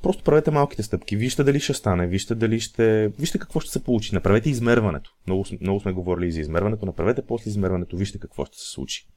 Просто 0.01 0.23
правете 0.23 0.51
малките 0.51 0.83
стъпки, 0.83 1.15
вижте 1.15 1.43
дали 1.43 1.59
ще 1.59 1.73
стане, 1.73 2.07
вижте 2.07 2.35
дали 2.35 2.59
ще... 2.59 3.07
Вижте 3.19 3.39
какво 3.39 3.59
ще 3.59 3.71
се 3.71 3.83
получи. 3.83 4.15
Направете 4.15 4.49
измерването. 4.49 5.15
Много, 5.27 5.45
много 5.61 5.79
сме 5.79 5.91
говорили 5.91 6.31
за 6.31 6.41
измерването. 6.41 6.85
Направете 6.85 7.21
после 7.21 7.49
измерването, 7.49 7.97
вижте 7.97 8.19
какво 8.19 8.45
ще 8.45 8.57
се 8.57 8.71
случи. 8.71 9.07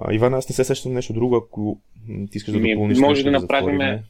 А, 0.00 0.14
Иван, 0.14 0.34
аз 0.34 0.48
не 0.48 0.54
се 0.54 0.64
сещам 0.64 0.92
нещо 0.92 1.12
друго, 1.12 1.36
ако 1.36 1.80
ти 2.30 2.38
искаш 2.38 2.54
да 2.54 2.60
допълниш 2.60 2.98
Може 2.98 3.24
да 3.24 3.30
направим, 3.30 4.00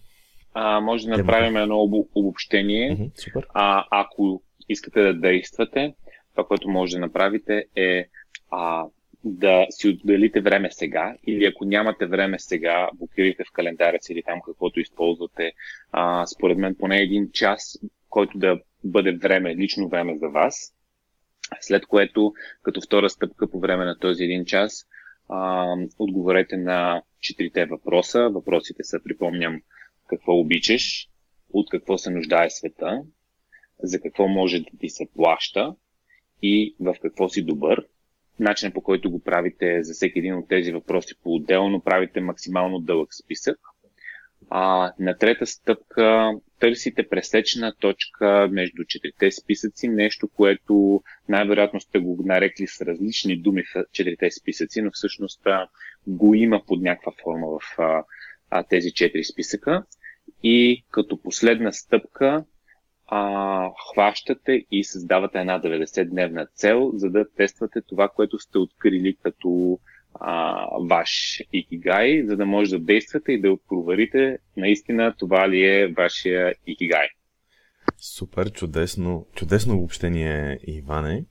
а, 0.55 0.81
може 0.81 1.09
да 1.09 1.17
направим 1.17 1.57
едно 1.57 2.05
обобщение. 2.15 2.97
Mm-hmm, 2.97 3.21
супер. 3.25 3.47
А, 3.55 3.85
ако 3.91 4.43
искате 4.69 5.01
да 5.01 5.15
действате, 5.15 5.95
това, 6.31 6.45
което 6.47 6.69
може 6.69 6.97
да 6.97 7.01
направите 7.01 7.65
е 7.77 8.07
а, 8.51 8.85
да 9.25 9.67
си 9.71 9.89
отделите 9.89 10.41
време 10.41 10.69
сега 10.71 11.15
или 11.27 11.45
ако 11.45 11.65
нямате 11.65 12.07
време 12.07 12.39
сега, 12.39 12.89
блокирайте 12.95 13.45
в 13.45 13.53
календара 13.53 13.99
си 14.01 14.13
или 14.13 14.23
там 14.23 14.41
каквото 14.47 14.81
използвате. 14.81 15.53
А, 15.93 16.27
според 16.27 16.59
мен 16.59 16.75
поне 16.75 16.97
един 16.97 17.31
час, 17.33 17.79
който 18.09 18.39
да 18.39 18.61
бъде 18.85 19.13
време, 19.13 19.57
лично 19.57 19.89
време 19.89 20.19
за 20.19 20.29
вас. 20.29 20.75
След 21.61 21.87
което, 21.87 22.33
като 22.63 22.81
втора 22.81 23.11
стъпка 23.11 23.51
по 23.51 23.61
време 23.61 23.85
на 23.85 23.99
този 23.99 24.25
един 24.25 24.45
час, 24.45 24.87
а, 25.29 25.75
отговорете 25.99 26.57
на 26.57 27.03
четирите 27.21 27.67
въпроса. 27.67 28.29
Въпросите 28.29 28.85
са, 28.85 29.01
припомням, 29.05 29.63
какво 30.09 30.33
обичаш, 30.33 31.09
от 31.53 31.71
какво 31.71 31.99
се 31.99 32.11
нуждае 32.11 32.51
света, 32.51 33.03
за 33.83 34.01
какво 34.01 34.29
може 34.29 34.59
да 34.59 34.71
ти 34.81 34.89
се 34.89 35.09
плаща 35.15 35.75
и 36.43 36.77
в 36.81 36.97
какво 37.03 37.29
си 37.29 37.43
добър. 37.43 37.87
Начинът 38.41 38.75
по 38.75 38.83
който 38.83 39.11
го 39.11 39.23
правите 39.23 39.83
за 39.83 39.95
всеки 39.95 40.19
един 40.19 40.35
от 40.35 40.49
тези 40.49 40.73
въпроси 40.73 41.15
по-отделно, 41.23 41.81
правите 41.81 42.21
максимално 42.21 42.81
дълъг 42.81 43.15
списък. 43.15 43.59
А, 44.51 44.93
на 44.99 45.19
трета 45.19 45.47
стъпка 45.47 46.33
търсите 46.61 47.09
пресечна 47.09 47.75
точка 47.81 48.49
между 48.53 48.85
четирите 48.85 49.31
списъци, 49.31 49.89
нещо, 49.89 50.29
което 50.29 51.03
най-вероятно 51.29 51.81
сте 51.81 51.99
го 51.99 52.23
нарекли 52.25 52.67
с 52.67 52.81
различни 52.81 53.37
думи 53.37 53.63
в 53.63 53.85
четирите 53.93 54.31
списъци, 54.31 54.83
но 54.83 54.91
всъщност 54.91 55.47
а, 55.47 55.69
го 56.07 56.35
има 56.35 56.63
под 56.67 56.83
някаква 56.83 57.13
форма 57.23 57.47
в 57.47 57.79
а, 57.79 58.05
а, 58.51 58.63
тези 58.63 58.93
четири 58.93 59.25
списъка. 59.25 59.85
И 60.43 60.85
като 60.91 61.23
последна 61.23 61.73
стъпка 61.73 62.45
а, 63.07 63.71
хващате 63.93 64.65
и 64.71 64.85
създавате 64.85 65.39
една 65.39 65.63
90-дневна 65.63 66.49
цел, 66.55 66.91
за 66.95 67.11
да 67.11 67.31
тествате 67.37 67.81
това, 67.89 68.09
което 68.09 68.39
сте 68.39 68.59
открили 68.59 69.17
като 69.23 69.79
а, 70.21 70.67
ваш 70.81 71.43
икигай, 71.53 72.25
за 72.27 72.37
да 72.37 72.47
може 72.47 72.71
да 72.71 72.85
действате 72.85 73.33
и 73.33 73.41
да 73.41 73.57
проверите 73.69 74.39
наистина 74.57 75.15
това 75.19 75.49
ли 75.49 75.65
е 75.65 75.93
вашия 75.97 76.55
икигай. 76.67 77.09
Супер, 77.97 78.53
чудесно, 78.53 79.27
чудесно 79.35 79.75
обобщение, 79.75 80.59
Иване. 80.67 81.25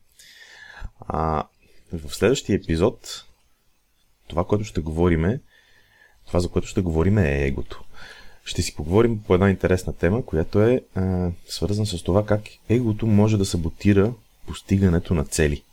А, 1.00 1.44
в 1.94 2.16
следващия 2.16 2.56
епизод 2.56 3.26
това, 4.28 4.44
което 4.44 4.64
ще 4.64 4.82
говориме, 4.82 5.40
това, 6.28 6.40
за 6.40 6.50
което 6.50 6.68
ще 6.68 6.82
говорим 6.82 7.18
е 7.18 7.46
егото. 7.46 7.84
Ще 8.44 8.62
си 8.62 8.76
поговорим 8.76 9.24
по 9.24 9.34
една 9.34 9.50
интересна 9.50 9.94
тема, 9.94 10.26
която 10.26 10.62
е 10.62 10.82
а, 10.96 11.30
свързана 11.46 11.86
с 11.86 12.04
това 12.04 12.26
как 12.26 12.42
егото 12.70 13.08
може 13.08 13.38
да 13.38 13.46
саботира 13.46 14.14
постигането 14.48 15.14
на 15.14 15.26
цели. 15.26 15.64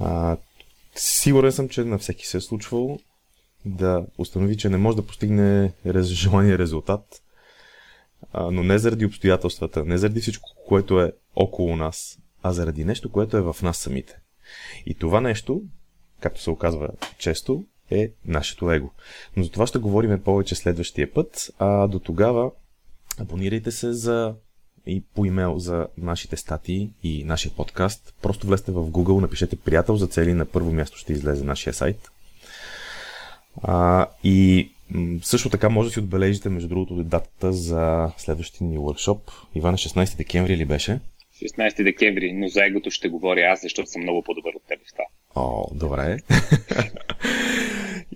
А, 0.00 0.36
Сигурен 0.98 1.52
съм, 1.52 1.68
че 1.68 1.84
на 1.84 1.98
всеки 1.98 2.26
се 2.26 2.36
е 2.36 2.40
случвало 2.40 2.98
да 3.64 4.06
установи, 4.18 4.56
че 4.56 4.68
не 4.68 4.76
може 4.76 4.96
да 4.96 5.06
постигне 5.06 5.72
желания 6.02 6.58
резултат, 6.58 7.22
но 8.34 8.62
не 8.62 8.78
заради 8.78 9.06
обстоятелствата, 9.06 9.84
не 9.84 9.98
заради 9.98 10.20
всичко, 10.20 10.48
което 10.66 11.00
е 11.00 11.12
около 11.36 11.76
нас, 11.76 12.18
а 12.42 12.52
заради 12.52 12.84
нещо, 12.84 13.12
което 13.12 13.36
е 13.36 13.42
в 13.42 13.56
нас 13.62 13.78
самите. 13.78 14.18
И 14.86 14.94
това 14.94 15.20
нещо, 15.20 15.62
както 16.20 16.42
се 16.42 16.50
оказва 16.50 16.88
често, 17.18 17.64
е 17.90 18.12
нашето 18.24 18.70
его. 18.70 18.90
Но 19.36 19.44
за 19.44 19.50
това 19.50 19.66
ще 19.66 19.78
говорим 19.78 20.22
повече 20.22 20.54
следващия 20.54 21.12
път, 21.12 21.50
а 21.58 21.86
до 21.86 21.98
тогава 21.98 22.50
абонирайте 23.18 23.70
се 23.70 23.92
за 23.92 24.34
и 24.86 25.02
по 25.14 25.24
имейл 25.24 25.58
за 25.58 25.86
нашите 25.98 26.36
статии 26.36 26.90
и 27.02 27.24
нашия 27.24 27.52
подкаст. 27.52 28.14
Просто 28.22 28.46
влезте 28.46 28.72
в 28.72 28.82
Google, 28.82 29.20
напишете 29.20 29.56
приятел 29.56 29.96
за 29.96 30.06
цели, 30.06 30.32
на 30.32 30.44
първо 30.44 30.72
място 30.72 30.98
ще 30.98 31.12
излезе 31.12 31.44
нашия 31.44 31.74
сайт. 31.74 32.10
А, 33.62 34.06
и 34.24 34.70
също 35.22 35.50
така 35.50 35.68
може 35.68 35.88
да 35.88 35.92
си 35.92 35.98
отбележите, 36.00 36.48
между 36.48 36.68
другото, 36.68 36.94
датата 36.94 37.52
за 37.52 38.10
следващия 38.16 38.66
ни 38.66 38.78
workshop. 38.78 39.18
Ивана, 39.54 39.76
16 39.76 40.16
декември 40.16 40.56
ли 40.56 40.64
беше? 40.64 41.00
16 41.42 41.84
декември, 41.84 42.32
но 42.32 42.48
за 42.48 42.64
егото 42.64 42.90
ще 42.90 43.08
говоря 43.08 43.52
аз, 43.52 43.62
защото 43.62 43.90
съм 43.90 44.02
много 44.02 44.22
по-добър 44.22 44.50
от 44.54 44.62
теб 44.68 44.80
в 44.88 44.92
това. 44.92 45.04
О, 45.34 45.66
добре. 45.74 46.18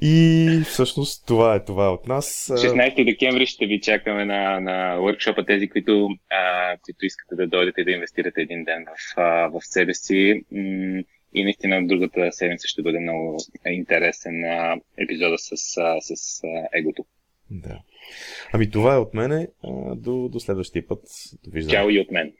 И 0.00 0.61
всъщност 0.64 1.26
това 1.26 1.55
е 1.55 1.64
това 1.64 1.92
от 1.92 2.07
нас. 2.07 2.50
16 2.55 3.05
декември 3.05 3.46
ще 3.46 3.66
ви 3.66 3.81
чакаме 3.81 4.24
на, 4.24 4.61
на 4.61 4.96
workshop 4.98 5.46
тези, 5.46 5.68
които, 5.68 6.09
а, 6.31 6.76
които 6.83 7.07
искате 7.07 7.35
да 7.35 7.46
дойдете 7.46 7.81
и 7.81 7.85
да 7.85 7.90
инвестирате 7.90 8.40
един 8.40 8.64
ден 8.64 8.85
в, 8.85 9.20
а, 9.20 9.48
в 9.48 9.61
себе 9.61 9.94
си. 9.94 10.42
И 11.35 11.44
наистина 11.44 11.87
другата 11.87 12.33
седмица 12.33 12.68
ще 12.68 12.83
бъде 12.83 12.98
много 12.98 13.37
интересен 13.66 14.44
а, 14.44 14.76
епизода 14.98 15.38
с, 15.38 15.52
а, 15.76 16.00
с 16.00 16.40
а, 16.44 16.78
егото. 16.78 17.05
Да. 17.50 17.78
Ами 18.52 18.70
това 18.70 18.94
е 18.94 18.98
от 18.98 19.14
мене. 19.14 19.48
А, 19.64 19.94
до, 19.94 20.28
до 20.28 20.40
следващия 20.40 20.87
път. 20.87 21.00
Довиждане. 21.44 21.72
Чао 21.72 21.90
и 21.90 22.00
от 22.00 22.11
мен. 22.11 22.33